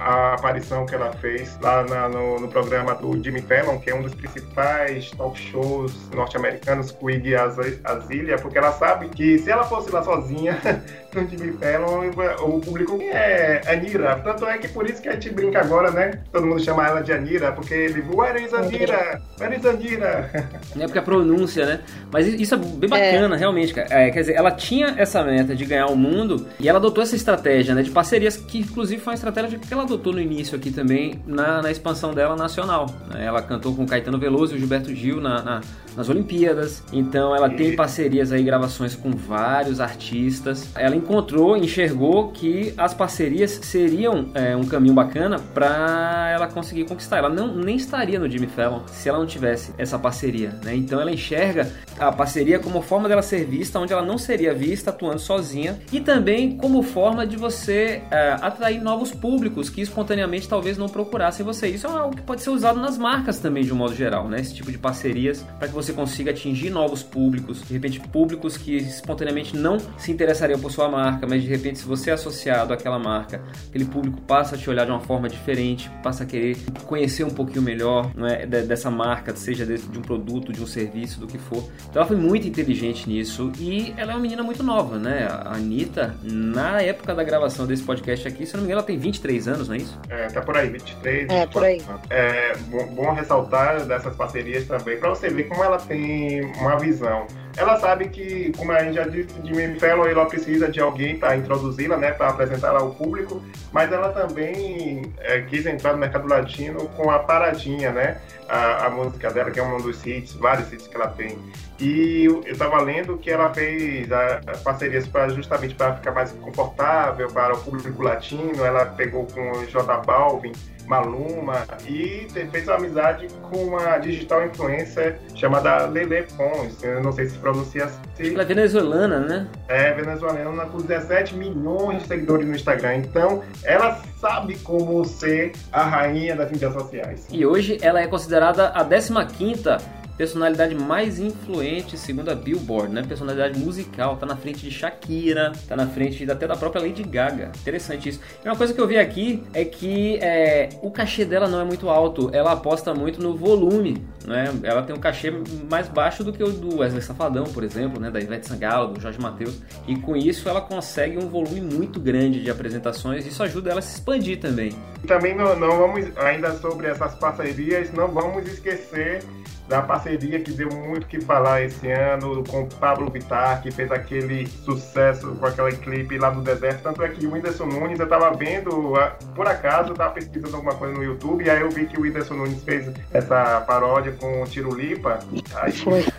a 0.00 0.32
aparição 0.32 0.86
que 0.86 0.94
ela 0.94 1.12
fez 1.12 1.58
lá 1.60 1.82
na, 1.82 2.08
no, 2.08 2.40
no, 2.40 2.48
programa 2.48 2.94
do 2.94 3.22
Jimmy 3.22 3.42
Fallon, 3.42 3.78
que 3.78 3.90
é 3.90 3.94
um 3.94 4.02
dos 4.02 4.14
principais 4.14 5.10
talk 5.10 5.38
shows 5.38 6.08
norte-americanos 6.10 6.96
Iggy 7.02 7.34
Azalea, 7.34 8.38
porque 8.40 8.56
ela 8.56 8.72
sabe 8.72 9.08
que 9.10 9.38
se 9.38 9.50
ela 9.50 9.64
fosse 9.64 9.90
lá 9.90 10.02
sozinha 10.02 10.58
no 11.14 11.28
Jimmy 11.28 11.52
Fallon, 11.52 12.10
o 12.42 12.60
público 12.60 12.98
é 13.00 13.60
Anira. 13.66 14.16
Tanto 14.16 14.46
é 14.46 14.58
que 14.58 14.68
por 14.68 14.88
isso 14.88 15.00
que 15.00 15.08
a 15.08 15.12
gente 15.12 15.30
brinca 15.30 15.60
agora, 15.60 15.90
né? 15.90 16.20
Todo 16.32 16.46
mundo 16.46 16.62
chama 16.62 16.86
ela 16.86 17.00
de 17.00 17.12
Anira, 17.12 17.52
porque 17.52 17.74
ele, 17.74 18.04
Where 18.12 18.42
is 18.42 18.52
Anira? 18.52 19.20
Where 19.38 19.56
is 19.56 19.64
Anira? 19.64 20.30
É 20.78 20.86
porque 20.86 20.98
a 20.98 21.02
pronúncia, 21.02 21.66
né? 21.66 21.80
Mas 22.12 22.26
isso 22.26 22.54
é 22.54 22.58
bem 22.58 22.88
bacana, 22.88 23.34
é. 23.34 23.38
realmente, 23.38 23.72
cara. 23.72 23.88
É, 23.90 24.10
quer 24.10 24.20
dizer, 24.20 24.34
ela 24.34 24.50
tinha 24.50 24.94
essa 24.96 25.22
meta 25.22 25.54
de 25.54 25.64
ganhar 25.64 25.86
o 25.86 25.96
mundo 25.96 26.46
e 26.58 26.68
ela 26.68 26.78
adotou 26.78 27.02
essa 27.02 27.16
estratégia, 27.16 27.74
né, 27.74 27.82
de 27.82 27.90
parcerias, 27.90 28.36
que 28.36 28.58
inclusive 28.58 29.00
foi 29.00 29.12
uma 29.12 29.14
estratégia 29.14 29.58
que 29.58 29.72
ela 29.72 29.82
adotou 29.82 30.12
no 30.12 30.20
início 30.20 30.56
aqui 30.56 30.70
também, 30.70 31.22
na, 31.26 31.62
na 31.62 31.70
expansão 31.70 32.12
dela 32.12 32.36
nacional. 32.36 32.86
Né? 33.12 33.24
Ela 33.24 33.42
cantou 33.42 33.74
com 33.74 33.86
Caetano 33.86 34.18
Veloso 34.18 34.54
e 34.54 34.58
Gilberto 34.58 34.94
Gil 34.94 35.20
na, 35.20 35.42
na 35.42 35.60
nas 35.96 36.08
Olimpíadas. 36.08 36.82
Então 36.92 37.34
ela 37.34 37.48
tem 37.48 37.74
parcerias 37.76 38.32
aí, 38.32 38.42
gravações 38.42 38.94
com 38.94 39.10
vários 39.10 39.80
artistas. 39.80 40.68
Ela 40.74 40.96
encontrou, 40.96 41.56
enxergou 41.56 42.28
que 42.28 42.74
as 42.76 42.94
parcerias 42.94 43.60
seriam 43.62 44.28
é, 44.34 44.56
um 44.56 44.64
caminho 44.64 44.94
bacana 44.94 45.38
para 45.52 46.30
ela 46.32 46.46
conseguir 46.46 46.84
conquistar. 46.84 47.18
Ela 47.18 47.28
não 47.28 47.54
nem 47.54 47.76
estaria 47.76 48.18
no 48.18 48.28
Jimmy 48.28 48.46
Fallon 48.46 48.80
se 48.86 49.08
ela 49.08 49.18
não 49.18 49.26
tivesse 49.26 49.72
essa 49.78 49.98
parceria, 49.98 50.50
né? 50.64 50.74
Então 50.74 51.00
ela 51.00 51.10
enxerga 51.10 51.70
a 51.98 52.10
parceria 52.10 52.58
como 52.58 52.82
forma 52.82 53.08
dela 53.08 53.22
ser 53.22 53.44
vista, 53.44 53.78
onde 53.78 53.92
ela 53.92 54.02
não 54.02 54.18
seria 54.18 54.54
vista 54.54 54.90
atuando 54.90 55.18
sozinha, 55.18 55.78
e 55.92 56.00
também 56.00 56.56
como 56.56 56.82
forma 56.82 57.26
de 57.26 57.36
você 57.36 58.02
é, 58.10 58.36
atrair 58.40 58.82
novos 58.82 59.12
públicos 59.12 59.70
que 59.70 59.80
espontaneamente 59.80 60.48
talvez 60.48 60.76
não 60.76 60.88
procurassem 60.88 61.44
você. 61.44 61.68
Isso 61.68 61.86
é 61.86 61.90
algo 61.90 62.16
que 62.16 62.22
pode 62.22 62.42
ser 62.42 62.50
usado 62.50 62.80
nas 62.80 62.98
marcas 62.98 63.38
também 63.38 63.64
de 63.64 63.72
um 63.72 63.76
modo 63.76 63.94
geral, 63.94 64.28
né? 64.28 64.40
Esse 64.40 64.54
tipo 64.54 64.70
de 64.70 64.78
parcerias 64.78 65.44
para 65.58 65.68
que 65.68 65.74
você 65.74 65.83
você 65.84 65.92
consiga 65.92 66.30
atingir 66.30 66.70
novos 66.70 67.02
públicos, 67.02 67.62
de 67.62 67.72
repente 67.72 68.00
públicos 68.00 68.56
que 68.56 68.76
espontaneamente 68.76 69.56
não 69.56 69.78
se 69.98 70.10
interessariam 70.10 70.58
por 70.58 70.70
sua 70.70 70.88
marca, 70.88 71.26
mas 71.26 71.42
de 71.42 71.48
repente 71.48 71.78
se 71.78 71.84
você 71.84 72.10
é 72.10 72.14
associado 72.14 72.72
àquela 72.72 72.98
marca, 72.98 73.42
aquele 73.68 73.84
público 73.84 74.20
passa 74.22 74.54
a 74.54 74.58
te 74.58 74.68
olhar 74.68 74.84
de 74.84 74.90
uma 74.90 75.00
forma 75.00 75.28
diferente, 75.28 75.90
passa 76.02 76.24
a 76.24 76.26
querer 76.26 76.56
conhecer 76.86 77.24
um 77.24 77.30
pouquinho 77.30 77.62
melhor 77.62 78.10
é, 78.30 78.46
dessa 78.46 78.90
marca, 78.90 79.34
seja 79.34 79.64
de 79.64 79.98
um 79.98 80.02
produto, 80.02 80.52
de 80.52 80.62
um 80.62 80.66
serviço, 80.66 81.20
do 81.20 81.26
que 81.26 81.38
for. 81.38 81.68
Então 81.88 82.00
ela 82.00 82.06
foi 82.06 82.16
muito 82.16 82.46
inteligente 82.46 83.08
nisso 83.08 83.52
e 83.58 83.94
ela 83.96 84.12
é 84.12 84.14
uma 84.14 84.20
menina 84.20 84.42
muito 84.42 84.62
nova, 84.62 84.98
né? 84.98 85.26
A 85.30 85.54
Anitta, 85.54 86.14
na 86.22 86.80
época 86.80 87.14
da 87.14 87.22
gravação 87.22 87.66
desse 87.66 87.82
podcast 87.82 88.26
aqui, 88.26 88.46
se 88.46 88.54
não 88.54 88.60
me 88.60 88.66
engano, 88.66 88.80
ela 88.80 88.86
tem 88.86 88.98
23 88.98 89.48
anos, 89.48 89.68
não 89.68 89.74
é 89.74 89.78
isso? 89.78 89.98
É, 90.08 90.26
tá 90.28 90.40
por 90.40 90.56
aí, 90.56 90.68
23. 90.68 91.28
É, 91.28 91.46
por 91.46 91.64
aí. 91.64 91.82
É 92.10 92.56
bom, 92.68 92.86
bom 92.88 93.12
ressaltar 93.12 93.84
dessas 93.86 94.14
parcerias 94.16 94.66
também, 94.66 94.98
para 94.98 95.10
você 95.10 95.28
ver 95.28 95.44
como 95.44 95.62
ela 95.62 95.73
ela 95.74 95.78
tem 95.78 96.44
uma 96.58 96.76
visão. 96.78 97.26
Ela 97.56 97.78
sabe 97.78 98.08
que, 98.08 98.52
como 98.56 98.72
a 98.72 98.82
gente 98.82 98.94
já 98.94 99.04
disse, 99.04 99.32
Jimmy 99.44 99.78
Fallon 99.78 100.06
ela 100.06 100.26
precisa 100.26 100.68
de 100.68 100.80
alguém 100.80 101.16
para 101.16 101.36
introduzi-la, 101.36 101.96
né, 101.96 102.10
para 102.10 102.28
apresentá-la 102.28 102.80
ao 102.80 102.90
público, 102.90 103.40
mas 103.72 103.92
ela 103.92 104.08
também 104.08 105.12
é, 105.20 105.40
quis 105.42 105.64
entrar 105.64 105.92
no 105.92 105.98
mercado 105.98 106.26
latino 106.26 106.88
com 106.96 107.10
a 107.10 107.20
Paradinha, 107.20 107.92
né, 107.92 108.20
a, 108.48 108.86
a, 108.86 108.90
música 108.90 109.30
dela, 109.30 109.52
que 109.52 109.60
é 109.60 109.62
um 109.62 109.80
dos 109.80 110.04
hits, 110.04 110.34
vários 110.34 110.72
hits 110.72 110.88
que 110.88 110.96
ela 110.96 111.08
tem. 111.08 111.38
E 111.78 112.24
eu 112.24 112.42
estava 112.44 112.80
lendo 112.80 113.18
que 113.18 113.30
ela 113.30 113.52
fez 113.54 114.10
a, 114.10 114.40
a 114.46 114.56
parcerias 114.58 115.06
para 115.06 115.28
justamente 115.28 115.76
para 115.76 115.94
ficar 115.94 116.10
mais 116.10 116.32
confortável 116.32 117.28
para 117.30 117.54
o 117.54 117.58
público 117.58 118.02
latino. 118.02 118.64
Ela 118.64 118.86
pegou 118.86 119.26
com 119.26 119.52
o 119.52 119.66
J 119.66 119.96
Balvin, 119.98 120.52
Maluma 120.86 121.64
e 121.86 122.26
fez 122.50 122.68
uma 122.68 122.76
amizade 122.76 123.28
com 123.50 123.64
uma 123.64 123.98
digital 123.98 124.44
influencer 124.46 125.18
chamada 125.34 125.86
Lele 125.86 126.26
Pons. 126.36 126.82
Eu 126.82 127.02
não 127.02 127.12
sei 127.12 127.26
se 127.26 127.38
pronuncia 127.38 127.84
assim. 127.84 128.32
Ela 128.32 128.42
é 128.42 128.46
venezuelana, 128.46 129.20
né? 129.20 129.46
É, 129.68 129.92
venezuelana 129.92 130.66
com 130.66 130.78
17 130.78 131.34
milhões 131.34 132.02
de 132.02 132.08
seguidores 132.08 132.46
no 132.46 132.54
Instagram. 132.54 132.96
Então, 132.96 133.42
ela 133.62 134.00
sabe 134.20 134.56
como 134.58 135.04
ser 135.04 135.52
a 135.72 135.82
rainha 135.82 136.36
das 136.36 136.50
mídias 136.50 136.72
sociais. 136.72 137.26
E 137.30 137.44
hoje 137.44 137.78
ela 137.82 138.00
é 138.00 138.06
considerada 138.06 138.68
a 138.68 138.84
15ª 138.84 139.80
personalidade 140.16 140.74
mais 140.74 141.18
influente 141.18 141.96
segundo 141.96 142.30
a 142.30 142.34
Billboard, 142.34 142.92
né? 142.92 143.02
Personalidade 143.06 143.58
musical, 143.58 144.16
tá 144.16 144.26
na 144.26 144.36
frente 144.36 144.60
de 144.60 144.70
Shakira, 144.70 145.52
tá 145.68 145.76
na 145.76 145.86
frente 145.86 146.30
até 146.30 146.46
da 146.46 146.56
própria 146.56 146.82
Lady 146.82 147.02
Gaga. 147.02 147.52
Interessante 147.60 148.08
isso. 148.08 148.20
E 148.44 148.48
uma 148.48 148.56
coisa 148.56 148.72
que 148.72 148.80
eu 148.80 148.86
vi 148.86 148.98
aqui 148.98 149.42
é 149.52 149.64
que 149.64 150.18
é, 150.18 150.68
o 150.82 150.90
cachê 150.90 151.24
dela 151.24 151.48
não 151.48 151.60
é 151.60 151.64
muito 151.64 151.88
alto, 151.88 152.30
ela 152.32 152.52
aposta 152.52 152.94
muito 152.94 153.20
no 153.20 153.36
volume, 153.36 154.04
né? 154.24 154.52
Ela 154.62 154.82
tem 154.82 154.94
um 154.94 155.00
cachê 155.00 155.32
mais 155.70 155.88
baixo 155.88 156.22
do 156.22 156.32
que 156.32 156.42
o 156.42 156.52
do 156.52 156.78
Wesley 156.78 157.02
Safadão, 157.02 157.44
por 157.44 157.64
exemplo, 157.64 158.00
né? 158.00 158.10
Da 158.10 158.20
Ivete 158.20 158.46
Sangalo, 158.46 158.94
do 158.94 159.00
Jorge 159.00 159.20
Mateus. 159.20 159.60
E 159.86 159.96
com 159.96 160.16
isso 160.16 160.48
ela 160.48 160.60
consegue 160.60 161.18
um 161.18 161.28
volume 161.28 161.60
muito 161.60 161.98
grande 161.98 162.42
de 162.42 162.50
apresentações. 162.50 163.26
Isso 163.26 163.42
ajuda 163.42 163.70
ela 163.70 163.80
a 163.80 163.82
se 163.82 163.94
expandir 163.94 164.38
também. 164.38 164.72
Também 165.06 165.34
não, 165.34 165.56
não 165.58 165.78
vamos 165.78 166.16
ainda 166.16 166.54
sobre 166.54 166.86
essas 166.86 167.14
parcerias, 167.16 167.92
não 167.92 168.08
vamos 168.08 168.46
esquecer 168.46 169.22
da 169.68 169.80
parceria 169.80 170.40
que 170.40 170.52
deu 170.52 170.68
muito 170.70 171.06
que 171.06 171.20
falar 171.20 171.62
esse 171.62 171.90
ano 171.90 172.44
com 172.44 172.62
o 172.62 172.66
Pablo 172.66 173.10
Vittar, 173.10 173.62
que 173.62 173.70
fez 173.70 173.90
aquele 173.90 174.46
sucesso 174.46 175.34
com 175.36 175.46
aquele 175.46 175.76
clipe 175.76 176.18
lá 176.18 176.30
do 176.30 176.42
deserto. 176.42 176.82
Tanto 176.82 177.02
é 177.02 177.08
que 177.08 177.26
o 177.26 177.32
Whindersson 177.32 177.66
Nunes, 177.66 177.98
eu 177.98 178.08
tava 178.08 178.30
vendo, 178.34 178.92
por 179.34 179.46
acaso, 179.46 179.90
eu 179.90 179.94
tava 179.94 180.14
pesquisando 180.14 180.56
alguma 180.56 180.74
coisa 180.74 180.94
no 180.94 181.02
YouTube, 181.02 181.44
e 181.44 181.50
aí 181.50 181.60
eu 181.60 181.70
vi 181.70 181.86
que 181.86 181.98
o 181.98 182.02
Whindersson 182.02 182.34
Nunes 182.34 182.62
fez 182.62 182.92
essa 183.12 183.60
paródia 183.62 184.12
com 184.12 184.42
o 184.42 184.46
Tiro 184.46 184.74
Lipa. 184.74 185.20
Aí... 185.54 185.72
Foi. 185.72 186.04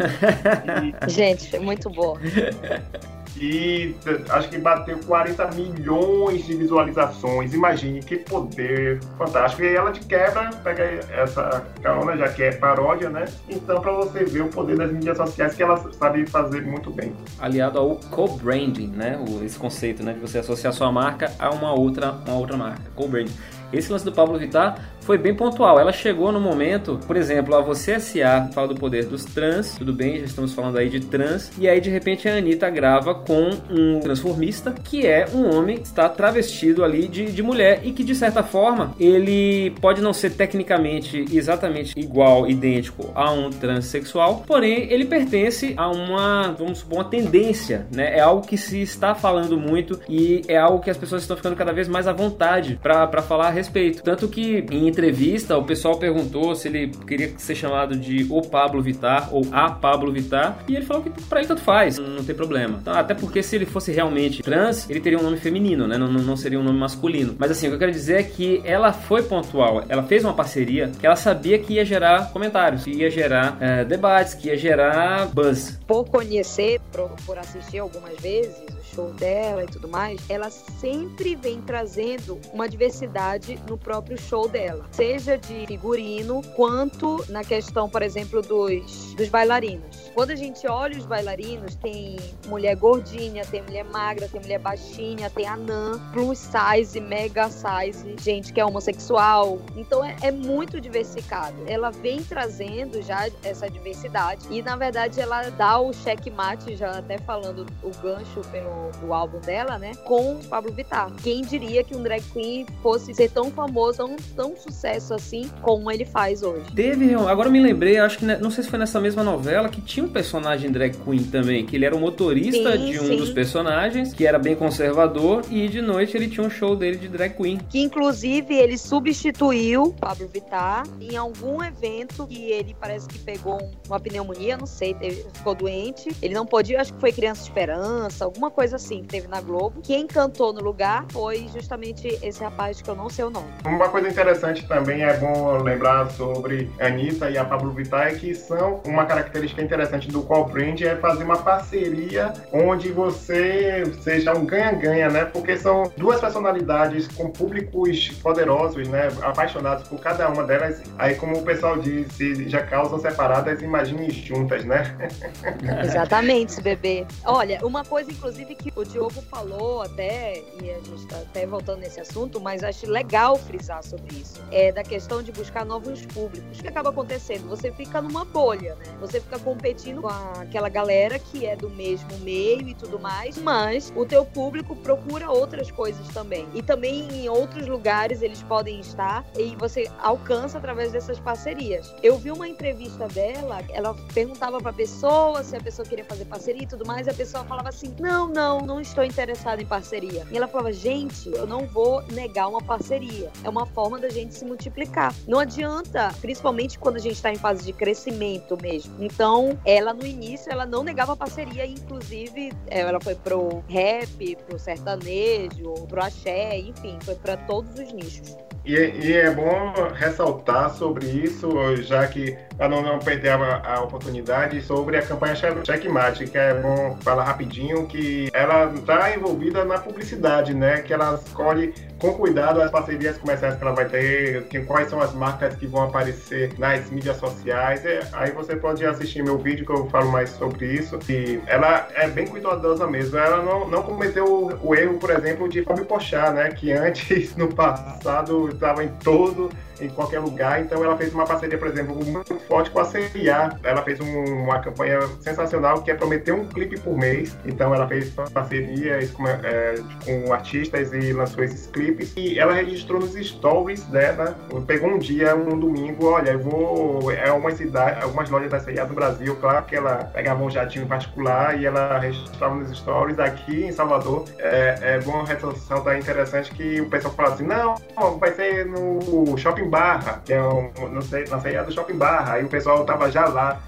E... 0.76 1.10
Gente, 1.10 1.50
foi 1.50 1.60
muito 1.60 1.90
boa. 1.90 2.20
e 3.38 3.96
acho 4.30 4.50
que 4.50 4.58
bateu 4.58 4.98
40 5.06 5.52
milhões 5.52 6.46
de 6.46 6.56
visualizações. 6.56 7.54
Imagine 7.54 8.02
que 8.02 8.18
poder 8.18 9.00
fantástico. 9.18 9.64
E 9.64 9.76
ela 9.76 9.92
de 9.92 10.00
quebra 10.02 10.50
pega 10.64 10.84
essa 10.84 11.66
carona, 11.82 12.18
já 12.18 12.30
que 12.30 12.44
é 12.44 12.52
paródia, 12.54 13.10
né? 13.10 13.26
Então, 13.50 13.82
para 13.82 13.92
você 13.92 14.24
ver 14.24 14.42
o 14.42 14.48
poder 14.48 14.78
das 14.78 14.92
mídias 14.92 15.18
sociais 15.18 15.54
que 15.54 15.64
ela 15.64 15.78
sabe 15.94 16.26
fazer 16.26 16.62
muito 16.62 16.90
bem. 16.92 17.14
Aliado 17.40 17.80
ao 17.80 17.96
co-branding, 17.96 18.88
né? 18.88 19.20
Esse 19.44 19.60
conceito, 19.60 20.04
né? 20.04 20.14
De 20.14 20.20
você 20.20 20.40
associar 20.40 20.74
sua 20.74 20.92
marca 20.92 21.32
a 21.38 21.50
uma 21.50 21.74
outra, 21.74 22.12
uma 22.26 22.38
outra 22.38 22.58
marca. 22.58 22.82
Co-branding. 22.96 23.34
Esse 23.74 23.92
lance 23.92 24.06
do 24.06 24.12
Pablo 24.12 24.38
Vittar 24.38 24.78
foi 25.06 25.18
bem 25.18 25.36
pontual. 25.36 25.80
Ela 25.80 25.94
chegou 25.94 26.32
no 26.32 26.42
momento, 26.42 27.00
por 27.06 27.16
exemplo, 27.16 27.56
a 27.56 27.62
você 27.62 27.94
S.A. 27.94 28.50
fala 28.54 28.70
do 28.70 28.76
poder 28.76 29.06
dos 29.06 29.24
trans, 29.24 29.76
tudo 29.78 29.94
bem, 29.94 30.20
já 30.20 30.26
estamos 30.26 30.54
falando 30.54 30.78
aí 30.78 30.90
de 30.90 31.00
trans, 31.00 31.52
e 31.58 31.70
aí 31.70 31.80
de 31.80 31.90
repente 31.90 32.28
a 32.28 32.36
Anitta 32.36 32.70
grava 32.70 33.14
com 33.14 33.52
um 33.70 34.00
transformista, 34.00 34.72
que 34.72 35.06
é 35.06 35.28
um 35.34 35.56
homem 35.56 35.78
que 35.78 35.86
está 35.86 36.10
travestido 36.10 36.84
ali 36.84 37.08
de, 37.08 37.32
de 37.32 37.44
mulher 37.44 37.82
e 37.84 37.92
que 37.92 38.04
de 38.04 38.16
certa 38.16 38.42
forma 38.42 38.96
ele 39.00 39.72
pode 39.80 40.02
não 40.02 40.12
ser 40.12 40.32
tecnicamente 40.32 41.26
exatamente 41.32 41.98
igual, 41.98 42.50
idêntico 42.50 43.12
a 43.14 43.32
um 43.32 43.50
transexual, 43.52 44.44
porém 44.48 44.92
ele 44.92 45.06
pertence 45.06 45.74
a 45.78 45.90
uma, 45.90 46.52
vamos 46.58 46.80
supor, 46.80 47.00
uma 47.00 47.06
tendência, 47.06 47.86
né? 47.94 48.18
É 48.18 48.22
algo 48.22 48.46
que 48.46 48.58
se 48.58 48.82
está 48.82 49.14
falando 49.14 49.58
muito 49.58 50.00
e 50.10 50.42
é 50.48 50.58
algo 50.58 50.80
que 50.80 50.90
as 50.90 50.98
pessoas 50.98 51.22
estão 51.22 51.38
ficando 51.38 51.56
cada 51.56 51.72
vez 51.72 51.88
mais 51.88 52.08
à 52.08 52.14
vontade 52.14 52.80
para 52.82 53.22
falar 53.22 53.48
a 53.48 53.52
respeito. 53.52 54.02
Tanto 54.02 54.28
que 54.28 54.66
em 54.72 54.88
entrevista, 54.96 55.58
o 55.58 55.64
pessoal 55.64 55.98
perguntou 55.98 56.56
se 56.56 56.70
ele 56.70 56.88
queria 57.06 57.34
ser 57.38 57.54
chamado 57.54 57.96
de 57.98 58.26
o 58.30 58.42
Pablo 58.42 58.82
Vittar 58.82 59.30
ou 59.34 59.46
a 59.52 59.70
Pablo 59.70 60.12
Vittar, 60.12 60.64
e 60.68 60.76
ele 60.76 60.86
falou 60.86 61.04
que 61.04 61.10
pra 61.10 61.40
ele 61.40 61.48
tanto 61.48 61.62
faz, 61.62 61.98
não 61.98 62.24
tem 62.24 62.34
problema. 62.34 62.80
Então, 62.82 62.94
até 62.94 63.14
porque 63.14 63.44
se 63.44 63.56
ele 63.56 63.66
fosse 63.66 63.92
realmente 63.92 64.42
trans, 64.42 64.90
ele 64.90 65.02
teria 65.02 65.20
um 65.20 65.24
nome 65.24 65.38
feminino, 65.38 65.88
né? 65.88 65.98
Não, 65.98 66.08
não 66.08 66.38
seria 66.38 66.60
um 66.60 66.64
nome 66.64 66.80
masculino. 66.80 67.36
Mas 67.38 67.52
assim, 67.52 67.68
o 67.68 67.70
que 67.72 67.76
eu 67.76 67.80
quero 67.80 67.92
dizer 67.92 68.20
é 68.20 68.24
que 68.24 68.62
ela 68.64 68.94
foi 68.94 69.24
pontual, 69.24 69.84
ela 69.90 70.04
fez 70.04 70.24
uma 70.24 70.34
parceria 70.34 70.92
que 70.98 71.06
ela 71.06 71.16
sabia 71.16 71.60
que 71.60 71.74
ia 71.74 71.86
gerar 71.86 72.32
comentários, 72.32 72.84
que 72.84 72.92
ia 72.92 73.10
gerar 73.10 73.58
é, 73.60 73.84
debates, 73.84 74.34
que 74.34 74.48
ia 74.48 74.58
gerar 74.58 75.28
buzz. 75.28 75.78
Por 75.86 76.06
conhecer, 76.06 76.80
por, 76.92 77.10
por 77.26 77.38
assistir 77.38 77.80
algumas 77.80 78.16
vezes 78.22 78.75
show 78.96 79.12
dela 79.12 79.64
e 79.64 79.68
tudo 79.68 79.88
mais, 79.88 80.20
ela 80.30 80.50
sempre 80.50 81.36
vem 81.36 81.62
trazendo 81.62 82.40
uma 82.54 82.68
diversidade 82.68 83.60
no 83.68 83.78
próprio 83.78 84.18
show 84.18 84.48
dela, 84.48 84.86
seja 84.92 85.38
de 85.38 85.68
figurino 85.68 86.42
quanto 86.56 87.24
na 87.30 87.44
questão, 87.44 87.90
por 87.90 88.02
exemplo, 88.02 88.42
dos, 88.42 89.14
dos 89.16 89.28
bailarinos. 89.28 90.05
Quando 90.16 90.32
a 90.32 90.36
gente 90.36 90.66
olha 90.66 90.98
os 90.98 91.06
bailarinos, 91.06 91.76
tem 91.76 92.16
mulher 92.48 92.74
gordinha, 92.78 93.46
tem 93.46 93.62
mulher 93.62 93.84
magra, 93.84 94.30
tem 94.30 94.40
mulher 94.40 94.60
baixinha, 94.60 95.30
tem 95.30 95.46
anã, 95.46 96.00
plus 96.14 96.40
size, 96.40 97.02
mega 97.02 97.50
size, 97.50 98.16
gente 98.22 98.54
que 98.54 98.62
é 98.62 98.66
homossexual. 98.66 99.60
Então 99.76 100.06
é, 100.06 100.16
é 100.22 100.32
muito 100.32 100.80
diversificado. 100.80 101.58
Ela 101.68 101.92
vem 101.92 102.24
trazendo 102.24 103.02
já 103.02 103.28
essa 103.44 103.70
diversidade 103.70 104.48
e 104.50 104.62
na 104.62 104.78
verdade 104.78 105.20
ela 105.20 105.50
dá 105.50 105.82
o 105.82 105.92
checkmate, 105.92 106.78
já 106.78 106.92
até 106.92 107.18
falando 107.18 107.66
o 107.84 107.90
gancho 108.02 108.40
pelo 108.54 108.92
o 109.06 109.14
álbum 109.14 109.42
dela, 109.42 109.78
né? 109.78 109.96
Com 110.06 110.40
Pablo 110.50 110.72
Vittar. 110.72 111.12
Quem 111.22 111.42
diria 111.42 111.84
que 111.84 111.94
um 111.94 112.02
drag 112.02 112.24
queen 112.32 112.66
fosse 112.82 113.14
ser 113.14 113.30
tão 113.32 113.52
famoso, 113.52 113.98
tão, 113.98 114.16
tão 114.34 114.56
sucesso 114.56 115.14
assim 115.14 115.52
como 115.62 115.92
ele 115.92 116.06
faz 116.06 116.42
hoje? 116.42 116.72
Teve, 116.74 117.14
agora 117.16 117.50
me 117.50 117.60
lembrei, 117.60 117.98
acho 117.98 118.20
que 118.20 118.26
não 118.26 118.50
sei 118.50 118.64
se 118.64 118.70
foi 118.70 118.80
nessa 118.80 119.02
mesma 119.02 119.22
novela 119.22 119.68
que 119.68 119.82
tinha 119.82 120.05
um 120.06 120.10
personagem 120.10 120.72
drag 120.72 120.96
queen 120.98 121.24
também, 121.24 121.66
que 121.66 121.76
ele 121.76 121.86
era 121.86 121.96
o 121.96 122.00
motorista 122.00 122.78
sim, 122.78 122.92
de 122.92 123.00
um 123.00 123.06
sim. 123.06 123.18
dos 123.18 123.32
personagens, 123.32 124.14
que 124.14 124.26
era 124.26 124.40
bem 124.40 124.56
conservador, 124.56 125.44
e 125.50 125.68
de 125.68 125.82
noite 125.82 126.16
ele 126.16 126.28
tinha 126.28 126.46
um 126.46 126.50
show 126.50 126.76
dele 126.76 126.98
de 126.98 127.08
drag 127.08 127.36
queen. 127.36 127.60
Que 127.70 127.82
inclusive 127.82 128.54
ele 128.54 128.78
substituiu 128.78 129.94
Pablo 130.00 130.28
Vittar 130.28 130.84
em 131.00 131.18
algum 131.18 131.64
evento 131.64 132.28
que 132.28 132.52
ele 132.52 132.76
parece 132.80 133.08
que 133.08 133.20
pegou 133.20 133.58
uma 133.88 134.00
pneumonia, 134.00 134.58
não 134.58 134.66
sei, 134.66 134.94
teve, 134.94 135.26
ficou 135.34 135.56
doente. 135.56 136.16
Ele 136.22 136.34
não 136.34 136.46
pôde, 136.46 136.76
acho 136.76 136.94
que 136.94 137.00
foi 137.00 137.12
Criança 137.12 137.44
Esperança, 137.44 138.26
alguma 138.26 138.52
coisa 138.52 138.76
assim 138.76 139.02
que 139.02 139.08
teve 139.08 139.28
na 139.28 139.42
Globo. 139.42 139.82
Quem 139.82 140.08
cantou 140.08 140.54
no 140.54 140.62
lugar 140.62 141.06
foi 141.12 141.48
justamente 141.54 142.08
esse 142.22 142.44
rapaz 142.44 142.82
que 142.82 142.90
eu 142.90 142.96
não 142.96 143.10
sei 143.10 143.26
o 143.26 143.30
nome. 143.30 143.48
Uma 143.66 143.90
coisa 143.90 144.08
interessante 144.08 144.68
também 144.68 145.04
é 145.04 145.18
bom 145.18 145.58
lembrar 145.62 146.10
sobre 146.12 146.70
a 146.80 146.88
Anitta 146.88 147.30
e 147.30 147.38
a 147.38 147.46
Pablo 147.46 147.72
Vittar 147.72 148.08
é 148.08 148.16
que 148.16 148.36
são 148.36 148.82
uma 148.86 149.06
característica 149.06 149.62
interessante 149.62 149.95
interessante 149.96 150.08
do 150.10 150.22
Call 150.24 150.46
Brand 150.46 150.82
é 150.82 150.96
fazer 150.98 151.24
uma 151.24 151.38
parceria 151.38 152.34
onde 152.52 152.92
você 152.92 153.84
seja 154.02 154.34
um 154.34 154.46
ganha-ganha, 154.46 155.10
né? 155.10 155.26
Porque 155.26 155.58
são 155.58 155.92
duas 155.98 156.20
personalidades 156.20 157.08
com 157.08 157.30
públicos 157.30 158.10
poderosos, 158.22 158.88
né? 158.88 159.08
Apaixonados 159.22 159.88
por 159.88 160.00
cada 160.00 160.30
uma 160.30 160.44
delas. 160.44 160.82
Aí, 160.98 161.16
como 161.16 161.38
o 161.38 161.44
pessoal 161.44 161.78
diz, 161.78 162.12
se 162.14 162.48
já 162.50 162.64
causam 162.64 163.00
separadas, 163.00 163.62
imagine 163.62 164.10
juntas, 164.10 164.64
né? 164.66 164.96
Exatamente, 165.84 166.62
bebê. 166.62 167.06
Olha, 167.26 167.60
uma 167.64 167.84
coisa, 167.84 168.12
inclusive, 168.12 168.56
que 168.56 168.72
o 168.76 168.84
Diogo 168.84 169.22
falou 169.30 169.82
até, 169.82 170.42
e 170.62 170.72
a 170.72 170.76
gente 170.76 170.96
está 170.96 171.18
até 171.18 171.46
voltando 171.46 171.80
nesse 171.80 172.00
assunto, 172.00 172.40
mas 172.40 172.64
acho 172.64 172.90
legal 172.90 173.38
frisar 173.38 173.84
sobre 173.84 174.16
isso. 174.16 174.44
É 174.52 174.72
da 174.72 174.84
questão 174.84 175.22
de 175.22 175.32
buscar 175.32 175.66
novos 175.66 176.06
públicos. 176.06 176.60
O 176.60 176.62
que 176.62 176.68
acaba 176.68 176.90
acontecendo? 176.90 177.48
Você 177.50 177.72
fica 177.72 178.02
numa 178.02 178.26
bolha, 178.26 178.76
né? 178.76 178.86
Você 179.00 179.20
fica 179.20 179.40
competindo 179.40 179.85
com 179.94 180.08
aquela 180.08 180.70
galera 180.70 181.20
que 181.20 181.46
é 181.46 181.56
do 181.56 181.70
mesmo 181.70 182.18
meio 182.20 182.68
e 182.68 182.74
tudo 182.74 183.00
mais, 183.00 183.38
mas 183.38 183.92
o 183.96 184.06
teu 184.06 184.26
público 184.26 184.76
procura 184.76 185.30
outras 185.30 185.70
coisas 185.72 186.08
também. 186.10 186.48
E 186.54 186.62
também 186.62 187.08
em 187.12 187.30
outros 187.30 187.68
lugares 187.68 188.22
eles 188.22 188.42
podem 188.44 188.80
estar 188.80 189.26
e 189.38 189.56
você 189.56 189.90
alcança 190.00 190.58
através 190.58 190.92
dessas 190.92 191.20
parcerias. 191.20 191.94
Eu 192.02 192.18
vi 192.18 192.32
uma 192.32 192.48
entrevista 192.48 193.08
dela, 193.08 193.60
ela 193.70 193.96
perguntava 194.14 194.60
pra 194.60 194.74
pessoa 194.74 195.44
se 195.44 195.56
a 195.56 195.60
pessoa 195.60 195.88
queria 195.88 196.06
fazer 196.06 196.26
parceria 196.26 196.64
e 196.64 196.68
tudo 196.68 196.86
mais, 196.86 197.08
e 197.08 197.10
a 197.10 197.14
pessoa 197.14 197.44
falava 197.44 197.70
assim: 197.70 197.94
"Não, 198.00 198.28
não, 198.28 198.62
não 198.62 198.82
estou 198.82 199.04
interessada 199.04 199.62
em 199.62 199.66
parceria". 199.66 200.26
E 200.32 200.38
ela 200.38 200.48
falava: 200.48 200.72
"Gente, 200.72 201.30
eu 201.30 201.46
não 201.46 201.66
vou 201.68 202.02
negar 202.12 202.48
uma 202.48 202.62
parceria. 202.62 203.32
É 203.44 203.50
uma 203.50 203.66
forma 203.66 204.00
da 204.00 204.10
gente 204.10 204.34
se 204.34 204.46
multiplicar. 204.46 205.14
Não 205.28 205.40
adianta, 205.40 206.14
principalmente 206.22 206.80
quando 206.80 206.96
a 206.96 207.00
gente 207.00 207.16
está 207.16 207.32
em 207.32 207.38
fase 207.38 207.64
de 207.64 207.74
crescimento 207.74 208.58
mesmo. 208.62 208.96
Então, 209.00 209.58
ela 209.66 209.75
ela 209.76 209.94
no 209.94 210.06
início 210.06 210.52
ela 210.52 210.66
não 210.66 210.84
negava 210.84 211.16
parceria, 211.16 211.66
inclusive 211.66 212.52
ela 212.68 213.00
foi 213.00 213.16
pro 213.16 213.64
rap, 213.68 214.36
pro 214.48 214.58
sertanejo, 214.58 215.74
pro 215.88 216.04
axé, 216.04 216.58
enfim, 216.60 216.98
foi 217.02 217.16
para 217.16 217.38
todos 217.38 217.78
os 217.80 217.92
nichos. 217.92 218.38
E, 218.66 218.74
e, 218.74 219.14
é 219.14 219.30
bom 219.30 219.74
ressaltar 219.94 220.72
sobre 220.72 221.06
isso, 221.06 221.50
já 221.84 222.08
que 222.08 222.36
para 222.58 222.70
não, 222.70 222.82
não 222.82 223.00
perder 223.00 223.30
a, 223.30 223.76
a, 223.76 223.82
oportunidade, 223.82 224.62
sobre 224.62 224.98
a 224.98 225.02
campanha 225.02 225.36
Checkmate, 225.36 226.28
que 226.28 226.38
é 226.38 226.54
bom 226.54 226.98
falar 227.02 227.26
rapidinho 227.26 227.86
que 227.86 228.30
ela 228.34 228.74
está 228.74 229.14
envolvida 229.16 229.66
na 229.66 229.78
publicidade, 229.78 230.54
né? 230.54 230.82
Que 230.82 230.94
ela 230.94 231.16
escolhe 231.16 231.74
com 232.00 232.14
cuidado 232.14 232.62
as 232.62 232.72
parcerias 232.72 233.18
comerciais 233.18 233.56
que 233.56 233.64
ela 233.64 233.74
vai 233.74 233.86
ter, 233.86 234.44
que, 234.48 234.60
quais 234.62 234.90
são 234.90 235.00
as 235.02 235.14
marcas 235.14 235.56
que 235.56 235.66
vão 235.66 235.84
aparecer 235.84 236.54
nas 236.58 236.90
mídias 236.90 237.18
sociais. 237.18 237.84
Aí 238.14 238.32
você 238.32 238.56
pode 238.56 238.86
assistir 238.86 239.24
meu 239.24 239.38
vídeo 239.38 239.66
que 239.66 239.72
eu 239.72 239.90
falo 239.90 240.12
mais 240.12 240.30
sobre 240.32 240.66
isso. 240.66 241.00
E 241.10 241.42
ela 241.48 241.88
é 241.96 242.08
bem 242.08 242.28
cuidadosa 242.28 242.88
mesmo. 242.88 243.18
Ela 243.18 243.42
não, 243.44 243.68
não 243.68 243.84
cometeu 243.84 244.26
o, 244.26 244.70
o 244.70 244.76
erro, 244.76 244.98
por 244.98 245.10
exemplo, 245.10 245.50
de 245.50 245.64
Fábio 245.64 245.86
Pochá, 245.86 246.32
né? 246.32 246.50
Que 246.50 246.72
antes, 246.72 247.36
no 247.38 247.54
passado, 247.54 248.54
estava 248.56 248.84
em 248.84 248.90
todo 249.04 249.52
em 249.80 249.90
qualquer 249.90 250.20
lugar. 250.20 250.62
Então 250.62 250.84
ela 250.84 250.98
fez 250.98 251.14
uma 251.14 251.26
parceria, 251.26 251.58
por 251.58 251.68
exemplo, 251.68 251.96
muito 251.96 252.36
forte 252.48 252.70
com 252.70 252.80
a 252.80 252.86
CIA. 252.86 253.58
Ela 253.64 253.82
fez 253.82 254.00
um, 254.00 254.44
uma 254.44 254.60
campanha 254.60 255.00
sensacional 255.20 255.82
que 255.82 255.92
é 255.92 255.96
prometer 255.96 256.34
um 256.34 256.46
clipe 256.46 256.80
por 256.80 256.98
mês. 256.98 257.38
Então 257.46 257.74
ela 257.74 257.88
fez 257.88 258.10
parcerias 258.10 259.12
com, 259.12 259.28
é, 259.28 259.76
com 260.06 260.34
artistas 260.34 260.94
e 260.94 261.14
lançou 261.14 261.44
esses 261.44 261.68
clipes. 261.68 262.14
E 262.16 262.40
ela 262.40 262.54
registrou 262.54 263.00
nos 263.00 263.14
stories 263.14 263.84
dela. 263.86 264.38
Pegou 264.68 264.90
um 264.90 265.00
dia, 265.00 265.36
um 265.36 265.60
domingo, 265.60 266.08
olha, 266.08 266.32
eu 266.32 266.40
vou. 266.40 267.12
É 267.12 267.32
uma 267.32 267.52
cidade, 267.52 268.04
algumas 268.04 268.30
lojas 268.30 268.52
da 268.52 268.60
CIA 268.60 268.86
do 268.86 268.94
Brasil, 268.94 269.36
claro 269.38 269.66
que 269.66 269.76
ela 269.76 270.10
pegava 270.14 270.44
um 270.44 270.50
jatinho 270.50 270.88
particular 270.88 271.60
e 271.60 271.66
ela 271.66 271.98
registrava 272.00 272.56
nos 272.56 272.76
stories 272.78 273.20
aqui 273.20 273.66
em 273.66 273.72
Salvador. 273.72 274.26
É, 274.40 274.78
é 274.82 275.00
bom 275.00 275.24
ressaltar 275.24 275.98
interessante 275.98 276.52
que 276.52 276.82
o 276.82 276.90
pessoal 276.90 277.14
fala 277.14 277.34
assim: 277.34 277.46
não, 277.46 277.76
vai 278.18 278.32
ser 278.34 278.66
no 278.66 279.38
Shopping 279.38 279.65
Barra, 279.70 280.22
que 280.24 280.34
é 280.34 280.42
um, 280.42 280.72
na 280.92 281.02
saída 281.02 281.64
do 281.64 281.72
Shopping 281.72 281.98
Barra. 281.98 282.34
Aí 282.34 282.44
o 282.44 282.50
pessoal 282.50 282.86
tava 282.86 283.10
já 283.12 283.28
lá 283.28 283.60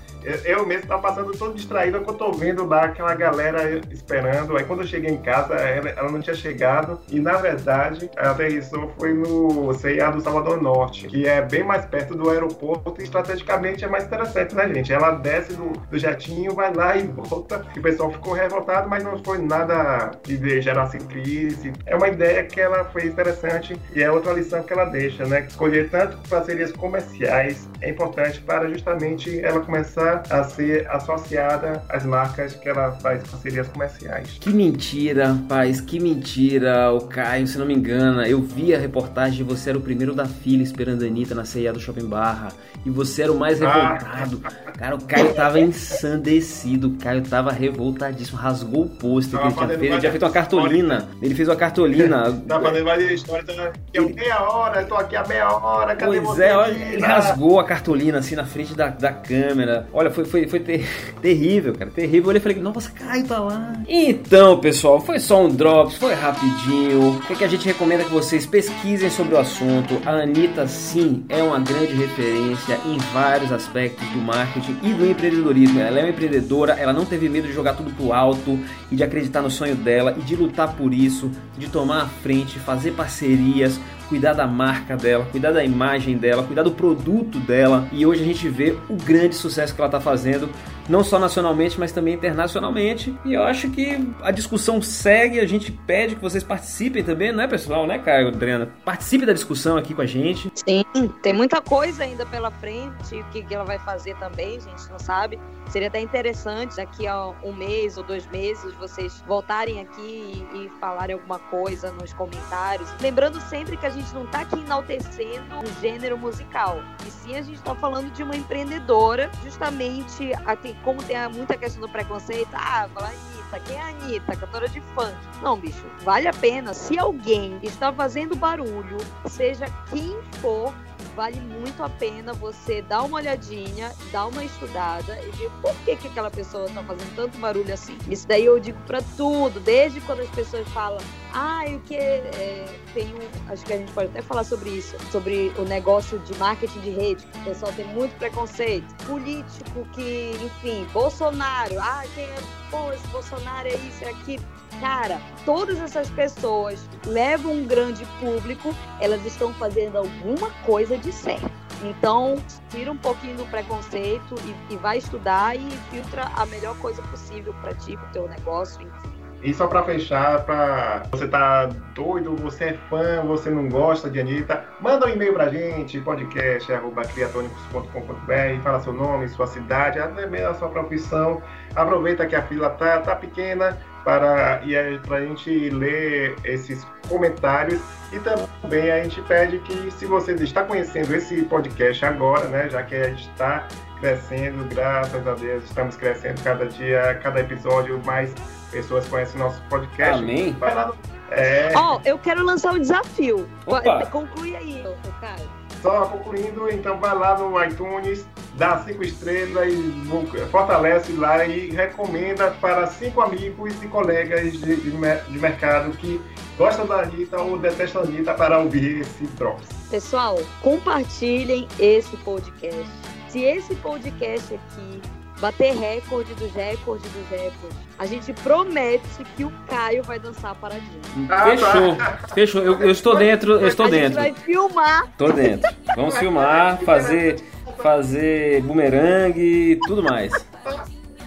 eu 0.43 0.65
mesmo 0.65 0.87
tava 0.87 1.01
passando 1.01 1.31
todo 1.37 1.55
distraído 1.55 2.01
quando 2.01 2.19
eu 2.21 2.27
tô 2.27 2.31
vendo 2.31 2.65
lá 2.65 2.85
aquela 2.85 3.13
galera 3.15 3.79
esperando. 3.91 4.57
Aí 4.57 4.63
quando 4.63 4.81
eu 4.81 4.87
cheguei 4.87 5.11
em 5.11 5.21
casa, 5.21 5.55
ela, 5.55 5.89
ela 5.89 6.11
não 6.11 6.21
tinha 6.21 6.35
chegado. 6.35 6.99
E 7.09 7.19
na 7.19 7.37
verdade, 7.37 8.09
a 8.17 8.31
aterrissou 8.31 8.91
foi 8.97 9.13
no 9.13 9.73
CIA 9.73 10.09
do 10.11 10.21
Salvador 10.21 10.61
Norte, 10.61 11.07
que 11.07 11.27
é 11.27 11.41
bem 11.41 11.63
mais 11.63 11.85
perto 11.85 12.15
do 12.15 12.29
aeroporto 12.29 12.95
e 12.99 13.03
estrategicamente 13.03 13.83
é 13.83 13.87
mais 13.87 14.05
interessante, 14.05 14.55
né, 14.55 14.73
gente? 14.73 14.91
Ela 14.91 15.11
desce 15.11 15.53
do, 15.53 15.69
do 15.69 15.97
jatinho, 15.97 16.53
vai 16.53 16.73
lá 16.73 16.95
e 16.95 17.03
volta. 17.07 17.65
E 17.75 17.79
o 17.79 17.81
pessoal 17.81 18.11
ficou 18.11 18.33
revoltado, 18.33 18.89
mas 18.89 19.03
não 19.03 19.23
foi 19.23 19.37
nada 19.37 20.11
que 20.23 20.61
gerasse 20.61 20.97
crise. 20.99 21.73
É 21.85 21.95
uma 21.95 22.07
ideia 22.07 22.43
que 22.43 22.59
ela 22.59 22.85
foi 22.85 23.05
interessante 23.05 23.79
e 23.95 24.03
é 24.03 24.11
outra 24.11 24.33
lição 24.33 24.63
que 24.63 24.73
ela 24.73 24.85
deixa, 24.85 25.25
né? 25.25 25.45
Escolher 25.47 25.89
tanto 25.89 26.17
parcerias 26.29 26.71
comerciais 26.71 27.69
é 27.81 27.89
importante 27.89 28.41
para 28.41 28.69
justamente 28.69 29.43
ela 29.43 29.59
começar 29.59 30.16
a 30.29 30.43
ser 30.43 30.87
associada 30.89 31.81
às 31.89 32.05
marcas 32.05 32.53
que 32.53 32.69
ela 32.69 32.91
faz 32.93 33.23
parcerias 33.27 33.67
comerciais. 33.67 34.37
Que 34.39 34.49
mentira, 34.49 35.33
rapaz, 35.33 35.81
que 35.81 35.99
mentira, 35.99 36.91
o 36.91 37.01
Caio, 37.01 37.47
se 37.47 37.57
não 37.57 37.65
me 37.65 37.73
engana. 37.73 38.27
Eu 38.27 38.41
vi 38.41 38.73
a 38.73 38.79
reportagem, 38.79 39.45
você 39.45 39.69
era 39.69 39.79
o 39.79 39.81
primeiro 39.81 40.13
da 40.13 40.25
fila 40.25 40.63
esperando 40.63 41.03
a 41.03 41.07
Anitta 41.07 41.35
na 41.35 41.45
ceia 41.45 41.73
do 41.73 41.79
Shopping 41.79 42.07
Barra 42.07 42.49
e 42.85 42.89
você 42.89 43.23
era 43.23 43.31
o 43.31 43.37
mais 43.37 43.61
ah. 43.61 43.69
revoltado. 43.69 44.41
Ah. 44.43 44.71
Cara, 44.77 44.95
o 44.95 45.03
Caio 45.03 45.33
tava 45.33 45.59
ensandecido, 45.59 46.87
o 46.87 46.97
Caio 46.97 47.21
tava 47.21 47.51
revoltadíssimo, 47.51 48.37
rasgou 48.37 48.83
o 48.83 48.89
pôster 48.89 49.39
que 49.39 49.45
ele 49.45 49.53
tinha 49.53 49.67
feito. 49.67 49.83
Ele 49.83 49.99
tinha 49.99 50.11
feito 50.11 50.23
uma 50.23 50.31
cartolina. 50.31 51.09
Ele 51.21 51.35
fez 51.35 51.49
uma 51.49 51.55
cartolina. 51.55 52.31
tá 52.47 52.59
fazendo 52.59 52.85
mais 52.85 53.11
história, 53.11 53.43
tá 53.43 53.53
aqui 53.63 53.79
ele... 53.93 54.13
meia 54.13 54.41
hora, 54.41 54.81
eu 54.81 54.87
tô 54.87 54.95
aqui 54.95 55.15
há 55.15 55.27
meia 55.27 55.49
hora, 55.49 55.95
cadê 55.95 56.05
pois 56.05 56.21
você? 56.21 56.43
É, 56.45 56.55
olha, 56.55 56.93
ele 56.93 57.01
rasgou 57.01 57.59
a 57.59 57.63
cartolina 57.63 58.19
assim 58.19 58.35
na 58.35 58.45
frente 58.45 58.75
da, 58.75 58.87
da 58.87 59.11
câmera. 59.11 59.87
Olha, 59.99 60.11
foi, 60.11 60.25
foi, 60.25 60.47
foi 60.47 60.59
ter, 60.59 60.87
terrível, 61.23 61.73
cara, 61.73 61.89
terrível. 61.89 62.25
Eu 62.25 62.29
olhei 62.29 62.39
e 62.39 62.43
falei, 62.43 62.59
nossa, 62.59 62.91
Caio 62.91 63.25
tá 63.25 63.39
lá. 63.39 63.73
Então, 63.87 64.59
pessoal, 64.59 65.01
foi 65.01 65.19
só 65.19 65.43
um 65.43 65.49
drops, 65.49 65.95
foi 65.95 66.13
rapidinho. 66.13 67.15
O 67.15 67.21
que, 67.21 67.33
é 67.33 67.35
que 67.35 67.43
a 67.43 67.47
gente 67.47 67.65
recomenda 67.65 68.03
que 68.03 68.11
vocês 68.11 68.45
pesquisem 68.45 69.09
sobre 69.09 69.33
o 69.33 69.39
assunto? 69.39 69.99
A 70.05 70.11
Anitta, 70.11 70.67
sim, 70.67 71.25
é 71.27 71.41
uma 71.41 71.59
grande 71.59 71.95
referência 71.95 72.79
em 72.85 72.99
vários 73.11 73.51
aspectos 73.51 74.07
do 74.09 74.19
marketing 74.19 74.77
e 74.83 74.93
do 74.93 75.03
empreendedorismo. 75.03 75.79
Ela 75.79 75.97
é 75.97 76.03
uma 76.03 76.09
empreendedora, 76.11 76.73
ela 76.73 76.93
não 76.93 77.03
teve 77.03 77.27
medo 77.27 77.47
de 77.47 77.53
jogar 77.55 77.73
tudo 77.73 77.89
pro 77.89 78.13
alto 78.13 78.59
e 78.91 78.95
de 78.95 79.03
acreditar 79.03 79.41
no 79.41 79.49
sonho 79.49 79.75
dela 79.75 80.15
e 80.15 80.21
de 80.21 80.35
lutar 80.35 80.75
por 80.75 80.93
isso, 80.93 81.31
de 81.57 81.71
tomar 81.71 82.03
a 82.03 82.07
frente, 82.07 82.59
fazer 82.59 82.91
parcerias, 82.91 83.79
cuidar 84.07 84.33
da 84.33 84.47
marca 84.47 84.95
dela, 84.95 85.25
cuidar 85.31 85.51
da 85.51 85.63
imagem 85.63 86.17
dela, 86.17 86.43
cuidar 86.43 86.63
do 86.63 86.71
produto 86.71 87.39
dela. 87.39 87.87
E 87.91 88.05
hoje 88.05 88.21
a 88.21 88.25
gente 88.25 88.47
vê 88.49 88.77
o 88.89 88.95
grande 88.95 89.35
sucesso 89.35 89.73
que 89.73 89.81
ela 89.81 89.87
está 89.87 89.99
fazendo, 89.99 90.49
não 90.87 91.03
só 91.03 91.19
nacionalmente, 91.19 91.79
mas 91.79 91.91
também 91.91 92.13
internacionalmente. 92.13 93.15
E 93.25 93.33
eu 93.33 93.43
acho 93.43 93.69
que 93.69 93.97
a 94.21 94.31
discussão 94.31 94.81
segue, 94.81 95.39
a 95.39 95.45
gente 95.45 95.71
pede 95.71 96.15
que 96.15 96.21
vocês 96.21 96.43
participem 96.43 97.03
também, 97.03 97.31
não 97.31 97.43
é 97.43 97.47
pessoal, 97.47 97.85
né, 97.85 97.99
Caio, 97.99 98.29
Adriana? 98.29 98.69
Participe 98.85 99.25
da 99.25 99.33
discussão 99.33 99.77
aqui 99.77 99.93
com 99.93 100.01
a 100.01 100.05
gente. 100.05 100.51
Sim, 100.55 100.83
tem 101.21 101.33
muita 101.33 101.61
coisa 101.61 102.03
ainda 102.03 102.25
pela 102.25 102.51
frente, 102.51 103.15
o 103.15 103.23
que, 103.25 103.45
ela 103.53 103.65
vai 103.65 103.79
fazer 103.79 104.15
também, 104.17 104.57
a 104.57 104.59
gente 104.59 104.89
não 104.89 104.99
sabe. 104.99 105.39
Seria 105.69 105.89
até 105.89 105.99
interessante 105.99 106.77
daqui 106.77 107.05
a 107.05 107.33
um 107.43 107.53
mês 107.53 107.97
ou 107.97 108.03
dois 108.03 108.25
meses 108.27 108.73
vocês 108.75 109.21
voltarem 109.27 109.81
aqui 109.81 110.47
e, 110.53 110.65
e 110.65 110.69
falarem 110.79 111.15
alguma 111.15 111.39
coisa 111.39 111.91
nos 111.91 112.13
comentários. 112.13 112.89
Lembrando 113.01 113.41
sempre 113.41 113.75
que 113.75 113.85
a 113.85 113.89
gente 113.89 114.13
não 114.13 114.23
está 114.23 114.41
aqui 114.41 114.59
enaltecendo 114.59 115.57
o 115.57 115.81
gênero 115.81 116.17
musical, 116.17 116.79
e 117.05 117.11
sim 117.11 117.35
a 117.35 117.41
gente 117.41 117.57
está 117.57 117.75
falando 117.75 118.11
de 118.11 118.23
uma 118.23 118.35
empreendedora, 118.35 119.29
justamente 119.43 120.31
aqui, 120.45 120.76
como 120.83 121.01
tem 121.03 121.17
muita 121.29 121.57
questão 121.57 121.81
do 121.81 121.89
preconceito, 121.89 122.49
ah, 122.53 122.87
falar 122.93 123.09
Anitta, 123.09 123.59
quem 123.65 123.75
é 123.75 123.81
a 123.81 123.87
Anitta? 123.87 124.35
Cantora 124.35 124.67
de 124.67 124.81
funk. 124.81 125.15
Não, 125.41 125.57
bicho, 125.57 125.85
vale 126.03 126.27
a 126.27 126.33
pena. 126.33 126.73
Se 126.73 126.97
alguém 126.97 127.59
está 127.61 127.91
fazendo 127.91 128.35
barulho, 128.35 128.97
seja 129.25 129.65
quem 129.89 130.15
for, 130.41 130.73
vale 131.17 131.39
muito 131.41 131.81
a 131.81 131.89
pena 131.89 132.31
você 132.31 132.79
dar 132.83 133.01
uma 133.01 133.17
olhadinha, 133.17 133.91
dar 134.11 134.27
uma 134.27 134.43
estudada 134.43 135.19
e 135.25 135.31
ver 135.31 135.49
por 135.63 135.73
que, 135.77 135.95
que 135.95 136.07
aquela 136.09 136.29
pessoa 136.29 136.67
está 136.67 136.83
fazendo 136.83 137.15
tanto 137.15 137.39
barulho 137.39 137.73
assim. 137.73 137.97
Isso 138.07 138.27
daí 138.27 138.45
eu 138.45 138.59
digo 138.59 138.77
para 138.85 139.01
tudo, 139.17 139.59
desde 139.59 139.99
quando 140.01 140.19
as 140.19 140.29
pessoas 140.29 140.67
falam, 140.69 140.99
ah, 141.33 141.63
o 141.69 141.79
que 141.79 141.95
é, 141.95 142.67
tem 142.93 143.07
um, 143.07 143.51
acho 143.51 143.65
que 143.65 143.73
a 143.73 143.77
gente 143.77 143.91
pode 143.93 144.09
até 144.09 144.21
falar 144.21 144.43
sobre 144.43 144.69
isso, 144.69 144.95
sobre 145.11 145.51
o 145.57 145.63
negócio 145.63 146.19
de 146.19 146.37
marketing 146.37 146.81
de 146.81 146.91
rede, 146.91 147.25
que 147.25 147.39
o 147.39 147.43
pessoal 147.45 147.73
tem 147.73 147.87
muito 147.87 148.15
preconceito, 148.19 148.93
político 149.05 149.87
que, 149.93 150.37
enfim, 150.39 150.85
Bolsonaro, 150.93 151.79
ah, 151.79 152.03
quem 152.13 152.25
é, 152.25 152.37
pô, 152.69 152.91
esse 152.93 153.07
Bolsonaro 153.07 153.67
é 153.67 153.73
isso, 153.73 154.03
é 154.03 154.09
aquilo 154.09 154.45
Cara, 154.79 155.19
todas 155.45 155.79
essas 155.79 156.09
pessoas 156.09 156.87
levam 157.05 157.53
um 157.53 157.65
grande 157.65 158.05
público, 158.19 158.75
elas 158.99 159.25
estão 159.25 159.53
fazendo 159.53 159.97
alguma 159.97 160.51
coisa 160.65 160.97
de 160.97 161.11
certo. 161.11 161.49
Então, 161.83 162.37
tira 162.69 162.91
um 162.91 162.97
pouquinho 162.97 163.37
do 163.37 163.45
preconceito 163.45 164.35
e, 164.45 164.73
e 164.73 164.77
vai 164.77 164.97
estudar 164.97 165.55
e 165.55 165.69
filtra 165.91 166.23
a 166.35 166.45
melhor 166.45 166.75
coisa 166.77 167.01
possível 167.03 167.53
para 167.61 167.73
ti, 167.73 167.95
para 167.95 168.07
o 168.07 168.11
teu 168.11 168.27
negócio, 168.27 168.81
enfim. 168.81 169.17
E 169.43 169.53
só 169.53 169.67
para 169.67 169.83
fechar, 169.83 170.43
para 170.45 171.03
você 171.11 171.27
tá 171.27 171.67
doido, 171.93 172.35
você 172.35 172.63
é 172.65 172.73
fã, 172.89 173.21
você 173.21 173.51
não 173.51 173.69
gosta 173.69 174.09
de 174.09 174.19
Anitta, 174.19 174.65
manda 174.81 175.05
um 175.05 175.09
e-mail 175.09 175.33
pra 175.33 175.49
gente, 175.49 176.01
podcast@criatonicos.com.br, 176.01 178.63
fala 178.63 178.79
seu 178.79 178.93
nome, 178.93 179.29
sua 179.29 179.45
cidade, 179.45 179.99
até 179.99 180.25
mesmo 180.25 180.47
a 180.47 180.55
sua 180.55 180.69
profissão. 180.69 181.39
Aproveita 181.75 182.25
que 182.25 182.35
a 182.35 182.41
fila 182.41 182.71
tá, 182.71 182.99
tá 183.01 183.15
pequena 183.15 183.77
para 184.07 184.61
e 184.63 184.73
é 184.73 184.97
para 184.99 185.17
a 185.17 185.21
gente 185.25 185.69
ler 185.69 186.33
esses 186.45 186.87
comentários 187.09 187.81
e 188.13 188.19
também 188.19 188.89
a 188.89 189.03
gente 189.03 189.21
pede 189.23 189.59
que 189.59 189.91
se 189.91 190.05
você 190.05 190.31
está 190.35 190.63
conhecendo 190.63 191.13
esse 191.13 191.41
podcast 191.41 192.05
agora, 192.05 192.47
né, 192.47 192.69
já 192.69 192.83
que 192.83 192.95
a 192.95 193.09
gente 193.09 193.27
está 193.27 193.67
crescendo, 193.99 194.63
graças 194.73 195.27
a 195.27 195.33
Deus, 195.33 195.61
estamos 195.65 195.97
crescendo 195.97 196.41
cada 196.41 196.67
dia, 196.67 197.19
cada 197.21 197.41
episódio 197.41 198.01
mais 198.05 198.33
pessoas 198.71 199.05
conhecem 199.09 199.41
nosso 199.41 199.61
podcast. 199.63 200.23
Amém. 200.23 200.53
Vai 200.53 200.73
lá 200.73 200.87
no... 200.87 200.95
É... 201.31 201.73
Oh, 201.77 201.99
eu 202.05 202.17
quero 202.17 202.45
lançar 202.45 202.71
um 202.71 202.79
desafio. 202.79 203.45
Opa. 203.65 204.05
Conclui 204.05 204.55
aí, 204.55 204.85
Caio. 205.19 205.49
Só 205.81 206.05
concluindo, 206.05 206.69
então 206.69 206.97
vai 206.97 207.13
lá 207.13 207.37
no 207.37 207.61
iTunes, 207.61 208.25
dá 208.57 208.83
cinco 208.85 209.03
estrelas 209.03 209.71
e 209.71 210.45
fortalece 210.51 211.13
lá 211.13 211.45
e 211.45 211.69
recomenda 211.69 212.51
para 212.59 212.87
cinco 212.87 213.21
amigos 213.21 213.73
e 213.81 213.87
colegas 213.87 214.51
de, 214.51 214.75
de, 214.75 214.91
de 214.91 215.39
mercado 215.39 215.91
que 215.91 216.19
gostam 216.57 216.85
da 216.87 217.01
Anitta 217.01 217.39
ou 217.39 217.57
detestam 217.57 218.01
a 218.01 218.05
Anitta 218.05 218.33
para 218.33 218.59
ouvir 218.59 219.01
esse 219.01 219.25
Drops. 219.35 219.67
Pessoal, 219.89 220.39
compartilhem 220.61 221.67
esse 221.79 222.17
podcast. 222.17 222.89
Se 223.29 223.41
esse 223.41 223.75
podcast 223.75 224.55
aqui 224.55 225.01
bater 225.39 225.75
recorde 225.75 226.33
dos 226.35 226.51
recordes 226.51 227.11
dos 227.11 227.29
recordes. 227.29 227.77
A 227.99 228.05
gente 228.05 228.33
promete 228.33 229.23
que 229.35 229.43
o 229.43 229.51
Caio 229.67 230.03
vai 230.03 230.19
dançar 230.19 230.55
paradinha. 230.55 231.01
Fechou, 231.43 231.97
fechou. 232.33 232.61
Eu, 232.63 232.81
eu 232.81 232.91
estou 232.91 233.15
dentro, 233.15 233.53
eu 233.59 233.67
estou 233.67 233.85
a 233.85 233.89
dentro. 233.89 234.19
A 234.19 234.23
gente 234.23 234.33
vai 234.33 234.43
filmar. 234.43 235.07
Tô 235.17 235.31
dentro. 235.31 235.71
Vamos 235.95 236.17
filmar, 236.17 236.79
fazer, 236.79 237.43
fazer 237.87 238.61
bumerangue, 238.63 239.79
tudo 239.87 240.03
mais. 240.03 240.33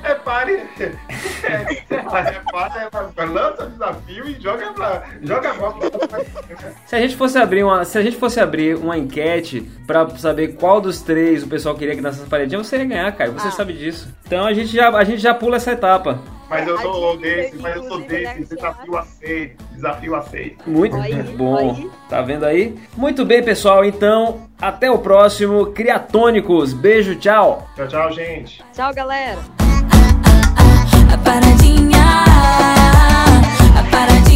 Repare, 0.03 0.63
repare, 1.89 3.31
lança 3.31 3.65
o 3.65 3.71
desafio 3.71 4.29
e 4.29 4.41
joga 4.41 4.73
pra, 4.73 5.03
joga 5.23 5.51
a 5.51 5.55
bola. 5.55 5.75
Se 6.87 6.97
a 6.97 7.01
gente 7.01 7.17
fosse 7.17 7.39
abrir 7.39 7.65
uma, 7.65 7.85
se 7.85 7.97
a 7.97 8.03
gente 8.03 8.17
fosse 8.17 8.41
abrir 8.41 8.77
uma 8.77 8.97
enquete 8.99 9.63
para 9.87 10.09
saber 10.19 10.49
qual 10.57 10.83
dos 10.83 11.01
três 11.01 11.43
o 11.43 11.49
pessoal 11.49 11.75
queria 11.75 11.95
que 11.95 12.03
dançasse 12.03 12.29
paredinha, 12.29 12.63
você 12.63 12.77
ia 12.77 12.85
ganhar, 12.85 13.13
cara. 13.13 13.31
Você 13.31 13.49
ah. 13.49 13.53
sabe 13.53 13.73
disso. 13.73 14.09
Então 14.27 14.47
a 14.47 14.53
gente 14.53 14.75
já, 14.75 14.91
a 14.91 15.05
gente 15.05 15.21
já 15.21 15.33
pula 15.33 15.57
essa 15.57 15.73
etapa. 15.73 16.19
Mas 16.51 16.67
eu 16.67 16.79
sou 16.79 17.17
desse, 17.17 17.57
mas 17.59 17.77
eu 17.77 17.85
sou 17.85 18.01
desse, 18.01 18.45
desafio 18.45 18.99
aceito, 18.99 19.65
desafio 19.73 20.15
aceito. 20.17 20.69
Muito 20.69 20.97
aí, 20.97 21.23
bom. 21.23 21.71
Aí. 21.71 21.91
Tá 22.09 22.21
vendo 22.23 22.45
aí? 22.45 22.77
Muito 22.97 23.25
bem, 23.25 23.41
pessoal. 23.41 23.85
Então, 23.85 24.49
até 24.61 24.91
o 24.91 24.99
próximo 24.99 25.67
Criatônicos. 25.67 26.73
Beijo, 26.73 27.15
tchau. 27.15 27.69
Tchau, 27.77 27.87
tchau, 27.87 28.13
gente. 28.13 28.65
Tchau, 28.73 28.93
galera. 28.93 29.39
A 31.13 31.19
paradinha, 31.19 32.03
a 33.79 33.91
paradinha. 33.91 34.30